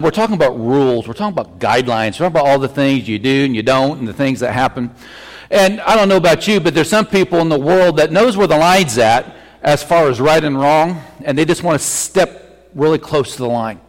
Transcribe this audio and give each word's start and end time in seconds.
We're 0.00 0.12
talking 0.12 0.36
about 0.36 0.56
rules. 0.56 1.08
We're 1.08 1.14
talking 1.14 1.36
about 1.36 1.58
guidelines. 1.58 2.12
We're 2.20 2.28
talking 2.28 2.40
about 2.40 2.46
all 2.46 2.60
the 2.60 2.68
things 2.68 3.08
you 3.08 3.18
do 3.18 3.44
and 3.46 3.56
you 3.56 3.64
don't 3.64 3.98
and 3.98 4.06
the 4.06 4.12
things 4.12 4.38
that 4.38 4.52
happen. 4.52 4.92
And 5.50 5.80
I 5.80 5.96
don't 5.96 6.08
know 6.08 6.18
about 6.18 6.46
you, 6.46 6.60
but 6.60 6.72
there's 6.72 6.88
some 6.88 7.04
people 7.04 7.40
in 7.40 7.48
the 7.48 7.58
world 7.58 7.96
that 7.96 8.12
knows 8.12 8.36
where 8.36 8.46
the 8.46 8.56
line's 8.56 8.96
at 8.96 9.34
as 9.60 9.82
far 9.82 10.08
as 10.08 10.20
right 10.20 10.44
and 10.44 10.56
wrong, 10.56 11.02
and 11.24 11.36
they 11.36 11.44
just 11.44 11.64
want 11.64 11.80
to 11.80 11.84
step 11.84 12.70
really 12.76 13.00
close 13.00 13.32
to 13.32 13.38
the 13.38 13.48
line. 13.48 13.80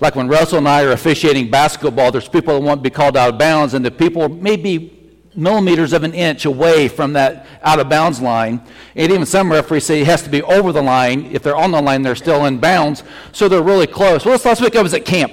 Like 0.00 0.16
when 0.16 0.26
Russell 0.26 0.58
and 0.58 0.68
I 0.68 0.82
are 0.82 0.90
officiating 0.90 1.48
basketball, 1.48 2.10
there's 2.10 2.28
people 2.28 2.54
that 2.54 2.66
want 2.66 2.80
to 2.80 2.82
be 2.82 2.92
called 2.92 3.16
out 3.16 3.32
of 3.32 3.38
bounds, 3.38 3.74
and 3.74 3.84
the 3.84 3.92
people 3.92 4.28
maybe 4.28 4.95
millimeters 5.36 5.92
of 5.92 6.02
an 6.02 6.14
inch 6.14 6.44
away 6.44 6.88
from 6.88 7.12
that 7.12 7.46
out 7.62 7.78
of 7.78 7.88
bounds 7.88 8.20
line. 8.20 8.62
And 8.94 9.12
even 9.12 9.26
some 9.26 9.50
referees 9.50 9.84
say 9.84 10.00
it 10.00 10.06
has 10.06 10.22
to 10.22 10.30
be 10.30 10.42
over 10.42 10.72
the 10.72 10.82
line. 10.82 11.26
If 11.26 11.42
they're 11.42 11.56
on 11.56 11.70
the 11.70 11.80
line, 11.80 12.02
they're 12.02 12.16
still 12.16 12.46
in 12.46 12.58
bounds. 12.58 13.02
So 13.32 13.48
they're 13.48 13.62
really 13.62 13.86
close. 13.86 14.24
Well, 14.24 14.34
this 14.34 14.44
last 14.44 14.60
week 14.60 14.76
I 14.76 14.82
was 14.82 14.94
at 14.94 15.04
camp. 15.04 15.32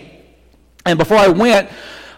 And 0.86 1.00
before 1.00 1.18
I 1.18 1.30
went, 1.30 1.70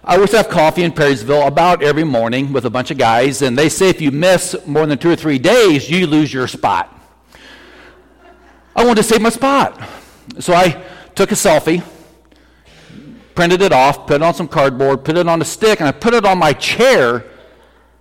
I 0.03 0.23
to 0.23 0.37
have 0.37 0.49
coffee 0.49 0.83
in 0.83 0.91
Perrysville 0.91 1.47
about 1.47 1.81
every 1.81 2.03
morning 2.03 2.53
with 2.53 2.65
a 2.65 2.69
bunch 2.69 2.91
of 2.91 2.97
guys. 2.97 3.41
And 3.41 3.57
they 3.57 3.69
say 3.69 3.89
if 3.89 4.01
you 4.01 4.11
miss 4.11 4.55
more 4.65 4.85
than 4.85 4.97
two 4.97 5.09
or 5.09 5.15
three 5.15 5.39
days, 5.39 5.89
you 5.89 6.07
lose 6.07 6.33
your 6.33 6.47
spot. 6.47 6.91
I 8.75 8.83
wanted 8.83 9.01
to 9.01 9.03
save 9.03 9.21
my 9.21 9.29
spot. 9.29 9.81
So 10.39 10.53
I 10.53 10.83
took 11.15 11.31
a 11.31 11.35
selfie 11.35 11.83
printed 13.35 13.61
it 13.61 13.73
off, 13.73 14.07
put 14.07 14.15
it 14.15 14.23
on 14.23 14.33
some 14.33 14.47
cardboard, 14.47 15.03
put 15.03 15.17
it 15.17 15.27
on 15.27 15.41
a 15.41 15.45
stick, 15.45 15.81
and 15.81 15.87
I 15.89 15.91
put 15.91 16.13
it 16.13 16.25
on 16.25 16.37
my 16.37 16.53
chair 16.53 17.25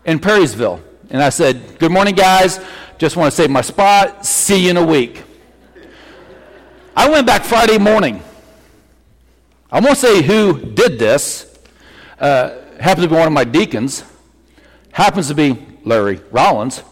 in 0.04 0.18
Perrysville. 0.18 0.80
And 1.10 1.22
I 1.22 1.28
said, 1.28 1.78
Good 1.78 1.92
morning, 1.92 2.14
guys. 2.14 2.60
Just 2.98 3.16
want 3.16 3.30
to 3.30 3.36
save 3.36 3.50
my 3.50 3.60
spot. 3.60 4.24
See 4.24 4.64
you 4.64 4.70
in 4.70 4.76
a 4.76 4.84
week. 4.84 5.22
I 6.96 7.10
went 7.10 7.26
back 7.26 7.44
Friday 7.44 7.78
morning. 7.78 8.22
I 9.70 9.80
won't 9.80 9.98
say 9.98 10.22
who 10.22 10.60
did 10.60 10.98
this. 10.98 11.58
Uh, 12.20 12.60
happens 12.80 13.04
to 13.04 13.10
be 13.10 13.16
one 13.16 13.26
of 13.26 13.32
my 13.32 13.44
deacons. 13.44 14.04
Happens 14.92 15.28
to 15.28 15.34
be 15.34 15.66
Larry 15.84 16.20
Rollins. 16.30 16.82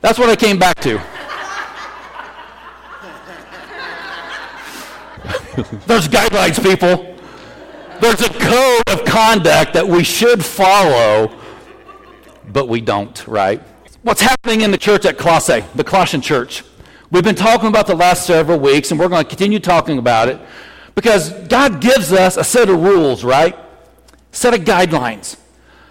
That's 0.00 0.18
what 0.18 0.30
I 0.30 0.36
came 0.36 0.58
back 0.58 0.80
to. 0.80 0.92
There's 5.86 6.08
guidelines, 6.08 6.62
people. 6.62 7.16
There's 8.00 8.22
a 8.22 8.30
code 8.30 8.82
of 8.86 9.04
conduct 9.04 9.74
that 9.74 9.86
we 9.86 10.04
should 10.04 10.44
follow 10.44 11.39
but 12.52 12.68
we 12.68 12.80
don't, 12.80 13.26
right? 13.26 13.62
What's 14.02 14.20
happening 14.20 14.62
in 14.62 14.70
the 14.70 14.78
church 14.78 15.04
at 15.04 15.18
Colossae, 15.18 15.64
the 15.74 15.84
Colossian 15.84 16.20
church? 16.20 16.64
We've 17.10 17.24
been 17.24 17.34
talking 17.34 17.68
about 17.68 17.86
the 17.86 17.94
last 17.94 18.26
several 18.26 18.58
weeks, 18.58 18.90
and 18.90 19.00
we're 19.00 19.08
going 19.08 19.24
to 19.24 19.28
continue 19.28 19.58
talking 19.58 19.98
about 19.98 20.28
it 20.28 20.40
because 20.94 21.30
God 21.48 21.80
gives 21.80 22.12
us 22.12 22.36
a 22.36 22.44
set 22.44 22.68
of 22.68 22.80
rules, 22.80 23.24
right? 23.24 23.56
Set 24.32 24.54
of 24.54 24.60
guidelines. 24.60 25.36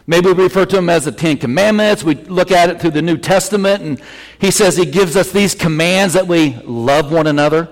Maybe 0.07 0.31
we 0.31 0.43
refer 0.43 0.65
to 0.65 0.77
them 0.77 0.89
as 0.89 1.05
the 1.05 1.11
Ten 1.11 1.37
Commandments. 1.37 2.03
We 2.03 2.15
look 2.15 2.51
at 2.51 2.69
it 2.69 2.81
through 2.81 2.91
the 2.91 3.01
New 3.01 3.17
Testament, 3.17 3.83
and 3.83 4.01
He 4.39 4.49
says 4.49 4.75
He 4.75 4.85
gives 4.85 5.15
us 5.15 5.31
these 5.31 5.53
commands 5.53 6.15
that 6.15 6.27
we 6.27 6.55
love 6.63 7.11
one 7.11 7.27
another. 7.27 7.69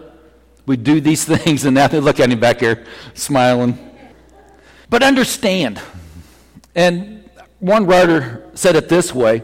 We 0.67 0.77
do 0.77 1.01
these 1.01 1.25
things, 1.37 1.65
and 1.65 1.73
now 1.73 1.87
they 1.87 1.99
look 1.99 2.19
at 2.19 2.29
Him 2.29 2.39
back 2.39 2.59
here, 2.59 2.85
smiling. 3.15 3.79
But 4.89 5.01
understand, 5.01 5.81
and 6.75 7.16
one 7.59 7.85
writer 7.85 8.49
said 8.53 8.75
it 8.75 8.89
this 8.89 9.13
way. 9.13 9.43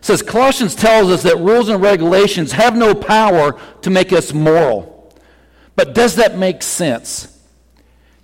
Says 0.00 0.20
Colossians 0.20 0.74
tells 0.74 1.10
us 1.10 1.22
that 1.22 1.38
rules 1.38 1.68
and 1.68 1.80
regulations 1.80 2.52
have 2.52 2.76
no 2.76 2.94
power 2.94 3.58
to 3.82 3.90
make 3.90 4.12
us 4.12 4.32
moral. 4.32 5.12
But 5.76 5.94
does 5.94 6.16
that 6.16 6.36
make 6.36 6.62
sense? 6.62 7.40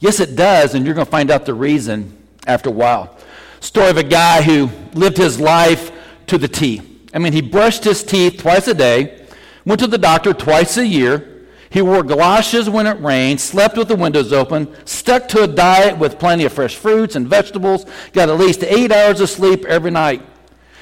Yes, 0.00 0.20
it 0.20 0.36
does, 0.36 0.74
and 0.74 0.84
you're 0.84 0.94
going 0.94 1.06
to 1.06 1.10
find 1.10 1.30
out 1.30 1.44
the 1.44 1.54
reason 1.54 2.16
after 2.46 2.68
a 2.68 2.72
while. 2.72 3.16
Story 3.60 3.90
of 3.90 3.96
a 3.96 4.02
guy 4.02 4.42
who 4.42 4.70
lived 4.94 5.16
his 5.16 5.40
life 5.40 5.90
to 6.26 6.38
the 6.38 6.48
T. 6.48 6.82
I 7.14 7.18
mean, 7.18 7.32
he 7.32 7.40
brushed 7.40 7.84
his 7.84 8.02
teeth 8.04 8.38
twice 8.38 8.68
a 8.68 8.74
day, 8.74 9.26
went 9.64 9.80
to 9.80 9.86
the 9.86 9.98
doctor 9.98 10.32
twice 10.32 10.76
a 10.76 10.86
year, 10.86 11.27
he 11.70 11.82
wore 11.82 12.02
galoshes 12.02 12.70
when 12.70 12.86
it 12.86 13.00
rained, 13.00 13.40
slept 13.40 13.76
with 13.76 13.88
the 13.88 13.96
windows 13.96 14.32
open, 14.32 14.74
stuck 14.86 15.28
to 15.28 15.42
a 15.42 15.46
diet 15.46 15.98
with 15.98 16.18
plenty 16.18 16.44
of 16.44 16.52
fresh 16.52 16.76
fruits 16.76 17.14
and 17.14 17.28
vegetables, 17.28 17.84
got 18.12 18.30
at 18.30 18.38
least 18.38 18.64
eight 18.64 18.90
hours 18.90 19.20
of 19.20 19.28
sleep 19.28 19.64
every 19.66 19.90
night. 19.90 20.22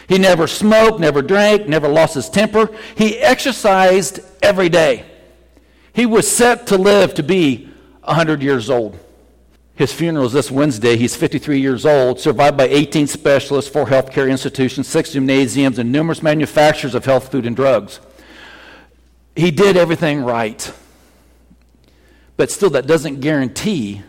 He 0.09 0.19
never 0.19 0.47
smoked, 0.47 1.01
never 1.01 1.23
drank, 1.23 1.67
never 1.67 1.89
lost 1.89 2.15
his 2.15 2.31
temper. 2.31 2.71
He 2.95 3.19
exercised 3.19 4.21
every 4.41 4.69
day. 4.69 5.05
He 5.93 6.07
was 6.07 6.31
set 6.31 6.69
to 6.69 6.79
live 6.79 7.15
to 7.15 7.25
be 7.25 7.69
100 8.03 8.41
years 8.41 8.71
old. 8.71 8.97
His 9.75 9.93
funeral 9.93 10.27
is 10.27 10.33
this 10.33 10.51
Wednesday. 10.51 10.97
He's 10.97 11.17
53 11.17 11.61
years 11.61 11.85
old, 11.85 12.21
survived 12.21 12.57
by 12.57 12.69
18 12.69 13.09
specialists, 13.09 13.71
four 13.71 13.87
healthcare 13.87 14.31
institutions, 14.31 14.87
six 14.87 15.13
gymnasiums, 15.13 15.79
and 15.79 15.91
numerous 15.91 16.23
manufacturers 16.23 16.95
of 16.95 17.05
health 17.05 17.33
food 17.33 17.45
and 17.45 17.57
drugs 17.57 17.99
he 19.37 19.51
did 19.51 19.77
everything 19.77 20.23
right. 20.23 20.73
But 22.37 22.51
still, 22.51 22.71
that 22.71 22.87
doesn't 22.87 23.21
guarantee 23.21 24.03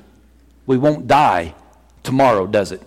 we 0.65 0.77
won't 0.77 1.07
die 1.07 1.53
tomorrow, 2.03 2.47
does 2.47 2.71
it? 2.71 2.81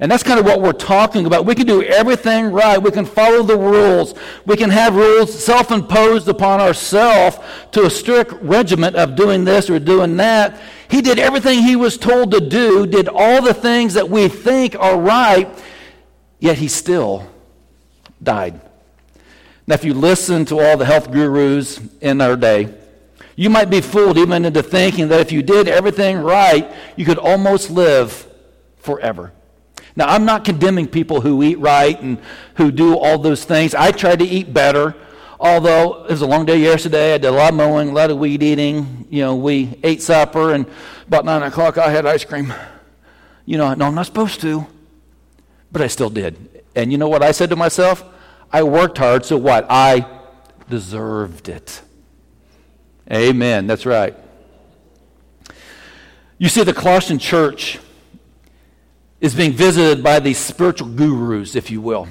And 0.00 0.10
that's 0.10 0.22
kind 0.22 0.40
of 0.40 0.46
what 0.46 0.62
we're 0.62 0.72
talking 0.72 1.26
about. 1.26 1.44
We 1.44 1.54
can 1.54 1.66
do 1.66 1.82
everything 1.82 2.50
right. 2.52 2.78
We 2.78 2.90
can 2.90 3.04
follow 3.04 3.42
the 3.42 3.58
rules. 3.58 4.14
We 4.46 4.56
can 4.56 4.70
have 4.70 4.96
rules 4.96 5.32
self 5.44 5.70
imposed 5.70 6.26
upon 6.26 6.60
ourselves 6.60 7.38
to 7.72 7.84
a 7.84 7.90
strict 7.90 8.32
regiment 8.40 8.96
of 8.96 9.14
doing 9.14 9.44
this 9.44 9.68
or 9.68 9.78
doing 9.78 10.16
that. 10.16 10.58
He 10.88 11.02
did 11.02 11.18
everything 11.18 11.62
he 11.62 11.76
was 11.76 11.98
told 11.98 12.30
to 12.30 12.40
do, 12.40 12.86
did 12.86 13.08
all 13.08 13.42
the 13.42 13.52
things 13.52 13.94
that 13.94 14.08
we 14.08 14.28
think 14.28 14.74
are 14.74 14.98
right, 14.98 15.48
yet 16.38 16.56
he 16.56 16.68
still 16.68 17.28
died. 18.22 18.60
Now, 19.70 19.74
if 19.74 19.84
you 19.84 19.94
listen 19.94 20.46
to 20.46 20.58
all 20.58 20.76
the 20.76 20.84
health 20.84 21.12
gurus 21.12 21.80
in 22.00 22.20
our 22.20 22.34
day, 22.34 22.74
you 23.36 23.48
might 23.48 23.70
be 23.70 23.80
fooled 23.80 24.18
even 24.18 24.44
into 24.44 24.64
thinking 24.64 25.06
that 25.06 25.20
if 25.20 25.30
you 25.30 25.44
did 25.44 25.68
everything 25.68 26.18
right, 26.18 26.68
you 26.96 27.04
could 27.04 27.18
almost 27.18 27.70
live 27.70 28.26
forever. 28.78 29.30
Now, 29.94 30.06
I'm 30.06 30.24
not 30.24 30.44
condemning 30.44 30.88
people 30.88 31.20
who 31.20 31.40
eat 31.44 31.60
right 31.60 31.96
and 32.02 32.18
who 32.56 32.72
do 32.72 32.98
all 32.98 33.16
those 33.16 33.44
things. 33.44 33.72
I 33.72 33.92
try 33.92 34.16
to 34.16 34.24
eat 34.24 34.52
better, 34.52 34.96
although 35.38 36.02
it 36.02 36.10
was 36.10 36.22
a 36.22 36.26
long 36.26 36.46
day 36.46 36.58
yesterday. 36.58 37.14
I 37.14 37.18
did 37.18 37.28
a 37.28 37.30
lot 37.30 37.50
of 37.50 37.54
mowing, 37.54 37.90
a 37.90 37.92
lot 37.92 38.10
of 38.10 38.18
weed 38.18 38.42
eating. 38.42 39.06
You 39.08 39.20
know, 39.20 39.36
we 39.36 39.78
ate 39.84 40.02
supper, 40.02 40.52
and 40.52 40.66
about 41.06 41.24
9 41.24 41.44
o'clock 41.44 41.78
I 41.78 41.90
had 41.90 42.06
ice 42.06 42.24
cream. 42.24 42.52
You 43.46 43.56
know, 43.56 43.72
no, 43.74 43.86
I'm 43.86 43.94
not 43.94 44.06
supposed 44.06 44.40
to, 44.40 44.66
but 45.70 45.80
I 45.80 45.86
still 45.86 46.10
did. 46.10 46.64
And 46.74 46.90
you 46.90 46.98
know 46.98 47.08
what 47.08 47.22
I 47.22 47.30
said 47.30 47.50
to 47.50 47.56
myself? 47.56 48.02
I 48.52 48.62
worked 48.62 48.98
hard, 48.98 49.24
so 49.24 49.36
what? 49.36 49.66
I 49.70 50.06
deserved 50.68 51.48
it. 51.48 51.82
Amen. 53.12 53.66
That's 53.66 53.86
right. 53.86 54.16
You 56.38 56.48
see, 56.48 56.62
the 56.64 56.72
Colossian 56.72 57.18
church 57.18 57.78
is 59.20 59.34
being 59.34 59.52
visited 59.52 60.02
by 60.02 60.20
these 60.20 60.38
spiritual 60.38 60.88
gurus, 60.88 61.54
if 61.54 61.70
you 61.70 61.80
will. 61.80 62.08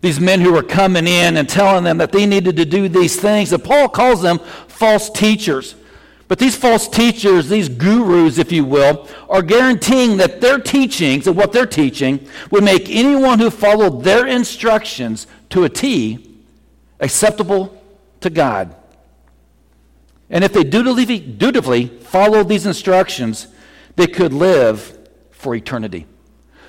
These 0.00 0.20
men 0.20 0.40
who 0.40 0.56
are 0.56 0.62
coming 0.62 1.06
in 1.06 1.36
and 1.36 1.48
telling 1.48 1.84
them 1.84 1.98
that 1.98 2.12
they 2.12 2.26
needed 2.26 2.56
to 2.56 2.64
do 2.64 2.88
these 2.88 3.18
things. 3.18 3.52
And 3.52 3.62
Paul 3.62 3.88
calls 3.88 4.22
them 4.22 4.38
false 4.68 5.10
teachers. 5.10 5.74
But 6.26 6.38
these 6.38 6.56
false 6.56 6.88
teachers, 6.88 7.48
these 7.48 7.68
gurus, 7.68 8.38
if 8.38 8.50
you 8.50 8.64
will, 8.64 9.08
are 9.28 9.42
guaranteeing 9.42 10.16
that 10.16 10.40
their 10.40 10.58
teachings 10.58 11.26
and 11.26 11.36
what 11.36 11.52
they're 11.52 11.66
teaching 11.66 12.26
would 12.50 12.64
make 12.64 12.88
anyone 12.88 13.38
who 13.38 13.50
followed 13.50 14.04
their 14.04 14.26
instructions 14.26 15.26
to 15.50 15.64
a 15.64 15.68
T 15.68 16.42
acceptable 17.00 17.82
to 18.20 18.30
God. 18.30 18.74
And 20.30 20.42
if 20.42 20.52
they 20.54 20.64
dutifully, 20.64 21.20
dutifully 21.20 21.86
followed 21.86 22.48
these 22.48 22.66
instructions, 22.66 23.48
they 23.96 24.06
could 24.06 24.32
live 24.32 24.98
for 25.30 25.54
eternity. 25.54 26.06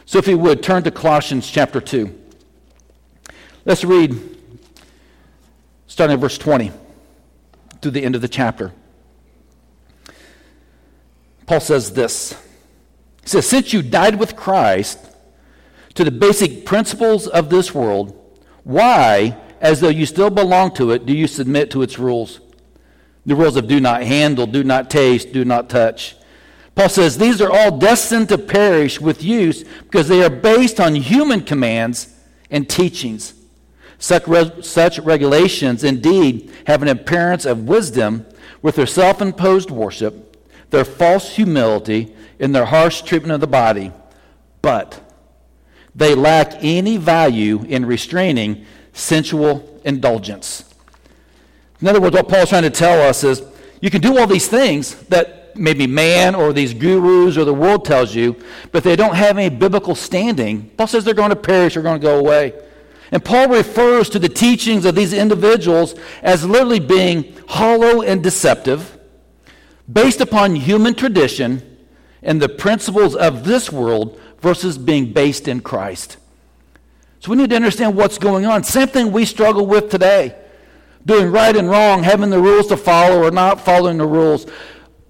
So 0.05 0.19
if 0.19 0.27
you 0.27 0.37
would, 0.37 0.61
turn 0.61 0.83
to 0.83 0.91
Colossians 0.91 1.49
chapter 1.49 1.79
2. 1.79 2.13
Let's 3.63 3.83
read 3.83 4.37
starting 5.87 6.13
at 6.13 6.19
verse 6.19 6.37
20 6.37 6.71
to 7.81 7.89
the 7.89 8.03
end 8.03 8.15
of 8.15 8.21
the 8.21 8.27
chapter. 8.27 8.73
Paul 11.45 11.59
says 11.59 11.93
this 11.93 12.33
He 13.21 13.29
says, 13.29 13.47
Since 13.47 13.73
you 13.73 13.81
died 13.81 14.15
with 14.15 14.35
Christ 14.35 14.99
to 15.93 16.03
the 16.03 16.11
basic 16.11 16.65
principles 16.65 17.27
of 17.27 17.49
this 17.49 17.73
world, 17.73 18.21
why, 18.63 19.37
as 19.61 19.79
though 19.79 19.89
you 19.89 20.05
still 20.05 20.29
belong 20.29 20.73
to 20.75 20.91
it, 20.91 21.05
do 21.05 21.13
you 21.13 21.27
submit 21.27 21.71
to 21.71 21.81
its 21.81 21.99
rules? 21.99 22.41
The 23.25 23.35
rules 23.35 23.55
of 23.55 23.67
do 23.67 23.79
not 23.79 24.03
handle, 24.03 24.45
do 24.45 24.63
not 24.63 24.89
taste, 24.89 25.33
do 25.33 25.45
not 25.45 25.69
touch. 25.69 26.15
Paul 26.75 26.89
says 26.89 27.17
these 27.17 27.41
are 27.41 27.51
all 27.51 27.77
destined 27.77 28.29
to 28.29 28.37
perish 28.37 28.99
with 28.99 29.23
use 29.23 29.63
because 29.83 30.07
they 30.07 30.23
are 30.23 30.29
based 30.29 30.79
on 30.79 30.95
human 30.95 31.41
commands 31.41 32.13
and 32.51 32.69
teachings. 32.69 33.33
Such, 33.97 34.27
re- 34.27 34.61
such 34.61 34.99
regulations 34.99 35.83
indeed 35.83 36.51
have 36.67 36.81
an 36.81 36.89
appearance 36.89 37.45
of 37.45 37.67
wisdom 37.67 38.25
with 38.61 38.75
their 38.75 38.85
self 38.85 39.21
imposed 39.21 39.71
worship 39.71 40.34
their 40.69 40.85
false 40.85 41.35
humility, 41.35 42.15
and 42.39 42.53
their 42.53 42.65
harsh 42.65 43.01
treatment 43.01 43.33
of 43.33 43.41
the 43.41 43.47
body, 43.47 43.91
but 44.61 45.01
they 45.95 46.15
lack 46.15 46.53
any 46.59 46.97
value 46.97 47.63
in 47.63 47.85
restraining 47.85 48.65
sensual 48.93 49.79
indulgence. 49.85 50.73
In 51.81 51.87
other 51.87 52.01
words, 52.01 52.15
what 52.15 52.27
Paul's 52.27 52.49
trying 52.49 52.63
to 52.63 52.69
tell 52.69 53.01
us 53.01 53.23
is 53.23 53.43
you 53.81 53.89
can 53.89 54.01
do 54.01 54.17
all 54.17 54.27
these 54.27 54.47
things 54.47 54.95
that 55.05 55.55
maybe 55.55 55.87
man 55.87 56.35
or 56.35 56.51
these 56.51 56.73
gurus 56.73 57.37
or 57.37 57.45
the 57.45 57.53
world 57.53 57.85
tells 57.85 58.13
you, 58.13 58.35
but 58.71 58.83
they 58.83 58.95
don't 58.95 59.15
have 59.15 59.37
any 59.37 59.55
biblical 59.55 59.95
standing. 59.95 60.69
Paul 60.71 60.87
says 60.87 61.05
they're 61.05 61.13
going 61.13 61.29
to 61.29 61.35
perish 61.35 61.77
or 61.77 61.81
going 61.81 61.99
to 61.99 62.05
go 62.05 62.19
away. 62.19 62.53
And 63.11 63.23
Paul 63.23 63.49
refers 63.49 64.09
to 64.09 64.19
the 64.19 64.27
teachings 64.27 64.83
of 64.83 64.95
these 64.95 65.13
individuals 65.13 65.95
as 66.23 66.45
literally 66.45 66.79
being 66.79 67.33
hollow 67.47 68.01
and 68.01 68.23
deceptive, 68.23 68.94
based 69.91 70.21
upon 70.21 70.55
human 70.55 70.95
tradition 70.95 71.77
and 72.21 72.41
the 72.41 72.49
principles 72.49 73.15
of 73.15 73.43
this 73.43 73.71
world 73.71 74.19
versus 74.39 74.77
being 74.77 75.13
based 75.13 75.47
in 75.47 75.61
Christ. 75.61 76.17
So 77.19 77.31
we 77.31 77.37
need 77.37 77.49
to 77.51 77.55
understand 77.55 77.95
what's 77.95 78.17
going 78.17 78.45
on. 78.45 78.63
Same 78.63 78.87
thing 78.87 79.11
we 79.11 79.25
struggle 79.25 79.65
with 79.65 79.89
today 79.89 80.35
doing 81.05 81.31
right 81.31 81.55
and 81.55 81.69
wrong, 81.69 82.03
having 82.03 82.29
the 82.29 82.39
rules 82.39 82.67
to 82.67 82.77
follow 82.77 83.23
or 83.23 83.31
not 83.31 83.61
following 83.61 83.97
the 83.97 84.05
rules. 84.05 84.47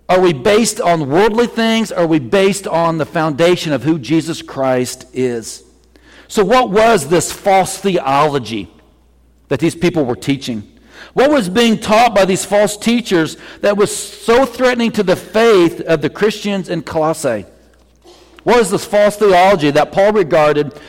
Are 0.08 0.20
we 0.20 0.34
based 0.34 0.80
on 0.80 1.10
worldly 1.10 1.48
things? 1.48 1.92
Are 1.92 2.06
we 2.06 2.20
based 2.20 2.68
on 2.68 2.98
the 2.98 3.06
foundation 3.06 3.74
of 3.74 3.84
who 3.84 3.98
Jesus 3.98 4.42
Christ 4.42 5.06
is? 5.14 5.64
So, 6.28 6.44
what 6.44 6.70
was 6.70 7.08
this 7.08 7.32
false 7.32 7.78
theology 7.78 8.70
that 9.48 9.60
these 9.60 9.76
people 9.76 10.06
were 10.06 10.16
teaching? 10.16 10.75
What 11.14 11.32
was 11.32 11.50
being 11.50 11.80
taught 11.80 12.14
by 12.14 12.26
these 12.26 12.46
false 12.46 12.78
teachers 12.78 13.38
that 13.62 13.78
was 13.78 13.96
so 13.96 14.46
threatening 14.46 14.92
to 14.94 15.04
the 15.04 15.16
faith 15.16 15.82
of 15.82 16.02
the 16.02 16.10
Christians 16.10 16.70
in 16.70 16.82
Colossae? 16.82 17.46
What 18.44 18.60
was 18.60 18.72
this 18.72 18.86
false 18.86 19.16
theology 19.16 19.72
that 19.72 19.92
Paul 19.92 20.14
regarded 20.14 20.80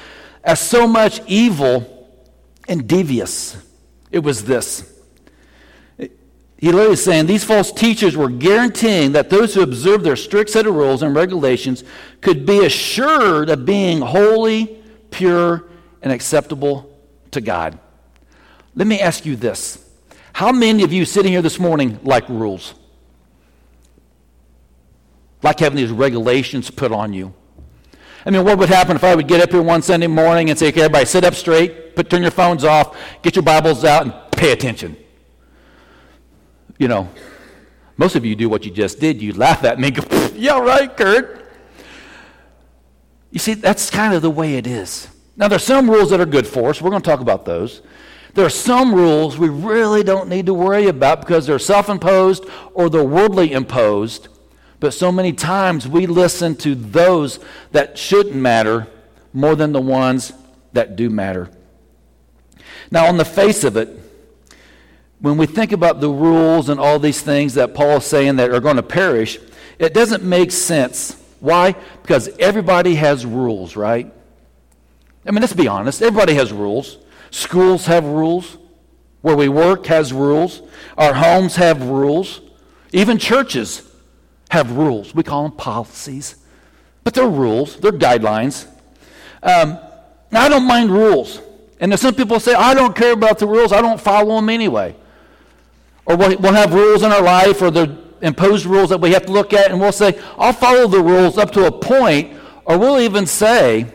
as 0.45 0.61
so 0.61 0.87
much 0.87 1.21
evil 1.27 2.11
and 2.69 2.87
devious? 2.87 3.57
It 4.11 4.21
was 4.21 4.45
this. 4.45 4.93
He 6.59 6.73
literally 6.73 6.95
is 6.95 7.05
saying 7.05 7.27
these 7.27 7.45
false 7.45 7.71
teachers 7.71 8.17
were 8.17 8.31
guaranteeing 8.31 9.13
that 9.13 9.29
those 9.29 9.55
who 9.55 9.63
observed 9.63 10.05
their 10.05 10.17
strict 10.17 10.51
set 10.51 10.67
of 10.67 10.75
rules 10.75 11.03
and 11.03 11.15
regulations 11.15 11.85
could 12.21 12.47
be 12.47 12.65
assured 12.65 13.51
of 13.51 13.67
being 13.67 14.01
holy, 14.01 14.83
pure, 15.11 15.65
and 16.03 16.13
acceptable 16.13 16.91
to 17.31 17.41
God. 17.41 17.79
Let 18.75 18.87
me 18.87 19.01
ask 19.01 19.27
you 19.27 19.37
this 19.37 19.86
How 20.37 20.53
many 20.53 20.83
of 20.83 20.93
you 20.93 21.07
sitting 21.07 21.33
here 21.33 21.41
this 21.41 21.59
morning 21.59 21.99
like 22.03 22.29
rules? 22.29 22.75
Like 25.43 25.61
having 25.61 25.79
these 25.79 25.91
regulations 25.91 26.71
put 26.71 26.93
on 26.93 27.15
you? 27.15 27.33
I 28.27 28.29
mean, 28.29 28.45
what 28.45 28.59
would 28.59 28.69
happen 28.69 28.97
if 28.97 29.03
I 29.03 29.15
would 29.15 29.29
get 29.29 29.41
up 29.41 29.51
here 29.51 29.63
one 29.63 29.81
Sunday 29.81 30.09
morning 30.09 30.51
and 30.51 30.59
say, 30.59 30.69
okay, 30.69 30.83
everybody 30.83 31.07
sit 31.07 31.25
up 31.25 31.33
straight, 31.33 31.97
put, 31.97 32.11
turn 32.11 32.21
your 32.21 32.33
phones 32.33 32.65
off, 32.65 32.99
get 33.23 33.35
your 33.35 33.45
Bibles 33.45 33.83
out, 33.83 34.03
and 34.03 34.13
pay 34.33 34.53
attention? 34.53 34.95
You 36.79 36.89
know, 36.89 37.09
most 37.97 38.15
of 38.15 38.27
you 38.27 38.37
do 38.37 38.51
what 38.51 38.63
you 38.67 38.71
just 38.71 39.01
did. 39.01 39.23
You 39.23 39.33
laugh 39.33 39.65
at 39.65 39.81
me 39.81 39.91
go, 39.91 40.05
yeah, 40.35 40.61
right, 40.61 40.95
Kurt. 40.95 41.51
You 43.31 43.39
see, 43.39 43.55
that's 43.55 43.89
kind 43.89 44.13
of 44.13 44.21
the 44.21 44.29
way 44.29 44.57
it 44.57 44.67
is. 44.67 45.09
Now, 45.35 45.49
there's 45.49 45.65
some 45.65 45.91
rules 45.91 46.11
that 46.11 46.21
are 46.21 46.27
good 46.27 46.47
for 46.47 46.69
us. 46.69 46.83
We're 46.83 46.91
going 46.91 47.01
to 47.01 47.09
talk 47.09 47.21
about 47.21 47.47
those. 47.47 47.81
There 48.37 48.45
are 48.45 48.51
some 48.51 48.95
rules 48.95 49.39
we 49.39 49.49
really 49.49 50.03
don't 50.03 50.29
need 50.29 50.45
to 50.45 50.53
worry 50.53 50.89
about 50.89 51.21
because 51.21 51.47
they're 51.47 51.59
self 51.59 51.89
imposed 51.89 52.45
or 52.75 52.91
they're 52.91 53.03
worldly 53.03 53.51
imposed. 53.51 54.29
But 54.79 54.93
so 54.93 55.11
many 55.11 55.33
times 55.33 55.89
we 55.89 56.05
listen 56.05 56.55
to 56.57 56.75
those 56.75 57.41
that 57.73 57.97
shouldn't 57.97 58.37
matter 58.37 58.89
more 59.33 59.57
than 59.57 59.73
the 59.73 59.81
ones 59.81 60.35
that 60.75 60.97
do 60.97 61.09
matter. 61.09 61.51
Now, 62.91 63.07
on 63.07 63.17
the 63.17 63.25
face 63.25 63.65
of 63.65 63.79
it, 63.79 63.89
when 65.19 65.39
we 65.39 65.47
think 65.47 65.73
about 65.73 66.03
the 66.03 66.11
rules 66.11 66.69
and 66.69 66.79
all 66.79 66.99
these 66.99 67.23
things 67.23 67.55
that 67.55 67.75
Paul 67.75 67.97
is 67.97 68.05
saying 68.05 68.37
that 68.37 68.51
are 68.51 68.61
going 68.61 68.77
to 68.77 68.83
perish, 68.83 69.39
it 69.79 69.95
doesn't 69.95 70.23
make 70.23 70.53
sense. 70.53 71.17
Why? 71.41 71.75
Because 72.03 72.29
everybody 72.39 72.97
has 72.97 73.25
rules, 73.25 73.77
right? 73.77 74.13
I 75.25 75.31
mean, 75.31 75.41
let's 75.41 75.55
be 75.55 75.69
honest. 75.69 76.03
Everybody 76.03 76.35
has 76.35 76.53
rules. 76.53 76.99
Schools 77.31 77.87
have 77.87 78.05
rules. 78.05 78.59
Where 79.23 79.37
we 79.37 79.49
work 79.49 79.87
has 79.87 80.13
rules. 80.13 80.63
Our 80.97 81.15
homes 81.15 81.57
have 81.57 81.83
rules. 81.83 82.41
Even 82.93 83.19
churches 83.19 83.83
have 84.51 84.73
rules. 84.73 85.15
We 85.15 85.23
call 85.23 85.43
them 85.43 85.53
policies. 85.53 86.37
But 87.05 87.15
they're 87.15 87.29
rules, 87.29 87.77
they're 87.77 87.93
guidelines. 87.93 88.67
Um, 89.43 89.79
I 90.33 90.49
don't 90.49 90.67
mind 90.67 90.91
rules. 90.91 91.41
And 91.79 91.97
some 91.99 92.15
people 92.15 92.41
say, 92.41 92.55
I 92.55 92.75
don't 92.75 92.97
care 92.97 93.13
about 93.13 93.39
the 93.39 93.47
rules, 93.47 93.73
I 93.73 93.81
don't 93.81 94.01
follow 94.01 94.37
them 94.37 94.49
anyway. 94.49 94.97
Or 96.05 96.17
we'll 96.17 96.53
have 96.53 96.73
rules 96.73 97.03
in 97.03 97.13
our 97.13 97.23
life 97.23 97.63
or 97.63 97.71
the 97.71 97.97
imposed 98.23 98.65
rules 98.67 98.91
that 98.91 99.01
we 99.01 99.13
have 99.13 99.27
to 99.27 99.33
look 99.33 99.53
at, 99.53 99.71
and 99.71 99.81
we'll 99.81 99.93
say, 99.93 100.21
I'll 100.39 100.53
follow 100.53 100.89
the 100.89 101.03
rules 101.03 101.37
up 101.39 101.51
to 101.53 101.67
a 101.67 101.73
point, 101.73 102.37
or 102.65 102.79
we'll 102.79 103.01
even 103.01 103.27
say, 103.27 103.87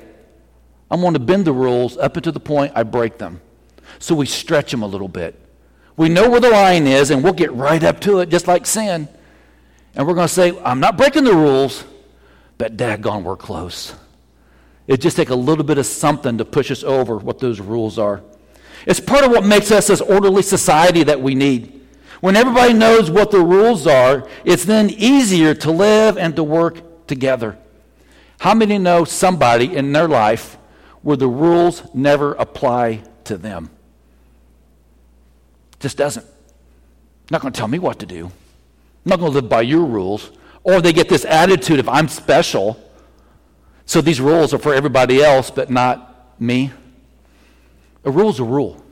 I'm 0.92 1.00
going 1.00 1.14
to 1.14 1.20
bend 1.20 1.46
the 1.46 1.54
rules 1.54 1.98
up 1.98 2.18
until 2.18 2.34
the 2.34 2.42
point 2.42 2.74
I 2.76 2.84
break 2.84 3.18
them. 3.18 3.40
So 4.00 4.14
we 4.14 4.26
stretch 4.26 4.72
them 4.72 4.84
a 4.84 4.88
little 4.88 5.08
bit. 5.08 5.40
We 5.96 6.10
know 6.10 6.30
where 6.30 6.42
the 6.42 6.50
line 6.50 6.86
is, 6.86 7.12
and 7.12 7.24
we'll 7.24 7.34
get 7.34 7.54
right 7.54 7.82
up 7.84 8.02
to 8.02 8.20
it, 8.20 8.30
just 8.30 8.48
like 8.48 8.66
sin. 8.66 9.08
And 9.96 10.08
we're 10.08 10.14
going 10.14 10.28
to 10.28 10.34
say, 10.34 10.60
I'm 10.64 10.82
not 10.82 10.98
breaking 10.98 11.24
the 11.24 11.34
rules, 11.34 11.86
but 12.58 12.76
daggone, 12.76 13.24
we're 13.24 13.38
close. 13.38 13.94
It 14.88 14.98
just 14.98 15.16
takes 15.16 15.32
a 15.32 15.36
little 15.36 15.64
bit 15.64 15.78
of 15.78 15.86
something 15.86 16.38
to 16.38 16.46
push 16.46 16.72
us 16.72 16.84
over 16.84 17.18
what 17.18 17.40
those 17.40 17.62
rules 17.62 17.98
are. 17.98 18.22
It's 18.86 19.00
part 19.00 19.24
of 19.24 19.32
what 19.32 19.46
makes 19.46 19.72
us 19.72 19.88
this 19.88 20.02
orderly 20.02 20.42
society 20.42 21.04
that 21.04 21.22
we 21.22 21.36
need. 21.36 21.82
When 22.20 22.36
everybody 22.36 22.74
knows 22.74 23.10
what 23.10 23.32
the 23.32 23.40
rules 23.40 23.88
are, 23.88 24.28
it's 24.44 24.66
then 24.66 24.90
easier 24.90 25.54
to 25.56 25.72
live 25.72 26.18
and 26.18 26.36
to 26.36 26.44
work 26.44 27.08
together. 27.08 27.58
How 28.40 28.54
many 28.54 28.78
know 28.78 29.06
somebody 29.06 29.76
in 29.76 29.92
their 29.92 30.08
life 30.08 30.58
where 31.02 31.18
the 31.18 31.28
rules 31.28 31.84
never 31.94 32.34
apply 32.34 33.04
to 33.26 33.38
them. 33.38 33.70
Just 35.80 35.98
doesn't. 35.98 36.26
Not 37.30 37.42
going 37.42 37.54
to 37.54 37.58
tell 37.58 37.68
me 37.68 37.80
what 37.80 38.00
to 38.00 38.06
do. 38.06 38.26
I'm 38.26 39.10
not 39.10 39.20
going 39.20 39.32
to 39.32 39.36
live 39.36 39.50
by 39.50 39.62
your 39.62 39.84
rules. 39.84 40.32
Or 40.64 40.80
they 40.80 40.94
get 40.94 41.10
this 41.10 41.26
attitude 41.26 41.80
of 41.80 41.90
I'm 41.90 42.08
special, 42.08 42.80
so 43.86 44.00
these 44.00 44.22
rules 44.22 44.54
are 44.54 44.60
for 44.60 44.74
everybody 44.74 45.24
else, 45.24 45.50
but 45.50 45.72
not 45.72 46.40
me. 46.40 46.72
A 48.06 48.12
rule's 48.12 48.40
a 48.40 48.44
rule. 48.44 48.84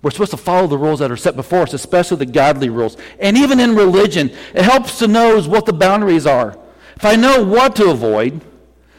We're 0.00 0.10
supposed 0.10 0.30
to 0.30 0.36
follow 0.36 0.66
the 0.68 0.78
rules 0.78 1.00
that 1.00 1.10
are 1.10 1.16
set 1.16 1.36
before 1.36 1.62
us, 1.62 1.74
especially 1.74 2.18
the 2.18 2.26
godly 2.26 2.70
rules. 2.70 2.96
And 3.18 3.36
even 3.36 3.60
in 3.60 3.74
religion, 3.74 4.30
it 4.54 4.62
helps 4.62 4.98
to 5.00 5.08
know 5.08 5.40
what 5.42 5.66
the 5.66 5.72
boundaries 5.72 6.24
are. 6.26 6.56
If 6.96 7.04
I 7.04 7.16
know 7.16 7.44
what 7.44 7.76
to 7.76 7.90
avoid, 7.90 8.40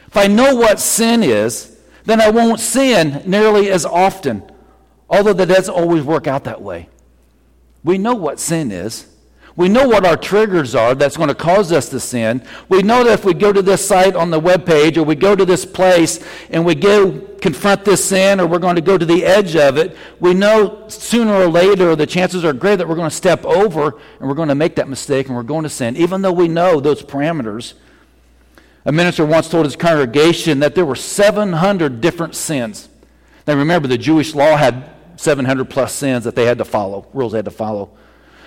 if 0.06 0.16
I 0.16 0.26
know 0.26 0.54
what 0.54 0.78
sin 0.78 1.22
is, 1.22 1.79
then 2.04 2.20
I 2.20 2.30
won't 2.30 2.60
sin 2.60 3.22
nearly 3.26 3.70
as 3.70 3.84
often. 3.84 4.42
Although 5.08 5.32
that 5.32 5.46
doesn't 5.46 5.74
always 5.74 6.04
work 6.04 6.26
out 6.26 6.44
that 6.44 6.62
way. 6.62 6.88
We 7.82 7.98
know 7.98 8.14
what 8.14 8.38
sin 8.38 8.70
is. 8.70 9.06
We 9.56 9.68
know 9.68 9.88
what 9.88 10.06
our 10.06 10.16
triggers 10.16 10.74
are 10.74 10.94
that's 10.94 11.16
going 11.16 11.28
to 11.28 11.34
cause 11.34 11.72
us 11.72 11.88
to 11.90 12.00
sin. 12.00 12.42
We 12.68 12.82
know 12.82 13.02
that 13.04 13.12
if 13.12 13.24
we 13.24 13.34
go 13.34 13.52
to 13.52 13.60
this 13.60 13.86
site 13.86 14.14
on 14.14 14.30
the 14.30 14.38
web 14.38 14.64
page 14.64 14.96
or 14.96 15.02
we 15.02 15.16
go 15.16 15.34
to 15.34 15.44
this 15.44 15.66
place 15.66 16.24
and 16.50 16.64
we 16.64 16.74
go 16.74 17.20
confront 17.42 17.84
this 17.84 18.04
sin 18.04 18.40
or 18.40 18.46
we're 18.46 18.58
going 18.58 18.76
to 18.76 18.82
go 18.82 18.96
to 18.96 19.04
the 19.04 19.24
edge 19.24 19.56
of 19.56 19.76
it, 19.76 19.96
we 20.20 20.34
know 20.34 20.88
sooner 20.88 21.34
or 21.34 21.48
later 21.48 21.96
the 21.96 22.06
chances 22.06 22.44
are 22.44 22.52
great 22.52 22.76
that 22.76 22.88
we're 22.88 22.94
going 22.94 23.10
to 23.10 23.14
step 23.14 23.44
over 23.44 23.98
and 24.20 24.28
we're 24.28 24.34
going 24.34 24.48
to 24.48 24.54
make 24.54 24.76
that 24.76 24.88
mistake 24.88 25.26
and 25.26 25.36
we're 25.36 25.42
going 25.42 25.64
to 25.64 25.68
sin, 25.68 25.96
even 25.96 26.22
though 26.22 26.32
we 26.32 26.46
know 26.48 26.80
those 26.80 27.02
parameters. 27.02 27.74
A 28.84 28.92
minister 28.92 29.26
once 29.26 29.48
told 29.48 29.66
his 29.66 29.76
congregation 29.76 30.60
that 30.60 30.74
there 30.74 30.86
were 30.86 30.96
700 30.96 32.00
different 32.00 32.34
sins. 32.34 32.88
Now 33.46 33.54
remember, 33.54 33.88
the 33.88 33.98
Jewish 33.98 34.34
law 34.34 34.56
had 34.56 34.90
700 35.16 35.68
plus 35.68 35.92
sins 35.92 36.24
that 36.24 36.34
they 36.34 36.46
had 36.46 36.58
to 36.58 36.64
follow, 36.64 37.06
rules 37.12 37.32
they 37.32 37.38
had 37.38 37.44
to 37.44 37.50
follow. 37.50 37.90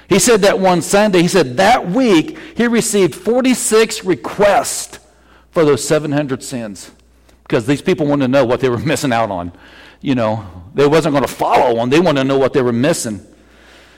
He 0.10 0.20
said 0.20 0.42
that 0.42 0.60
one 0.60 0.82
Sunday, 0.82 1.22
he 1.22 1.28
said 1.28 1.58
that 1.58 1.88
week 1.88 2.38
he 2.56 2.68
received 2.68 3.16
46 3.16 4.04
requests 4.04 5.00
for 5.52 5.63
those 5.66 5.88
700 5.88 6.44
sins 6.44 6.92
because 7.44 7.66
these 7.66 7.82
people 7.82 8.08
wanted 8.08 8.25
to 8.25 8.28
know 8.28 8.46
what 8.46 8.60
they 8.60 8.70
were 8.70 8.78
missing 8.94 9.13
out 9.13 9.30
on. 9.30 9.52
You 10.02 10.16
know, 10.16 10.46
they 10.74 10.88
wasn't 10.88 11.13
going 11.13 11.25
to 11.25 11.34
follow 11.34 11.75
them, 11.75 11.90
they 11.90 12.00
wanted 12.00 12.22
to 12.22 12.28
know 12.28 12.38
what 12.38 12.54
they 12.54 12.62
were 12.62 12.74
missing. 12.74 13.25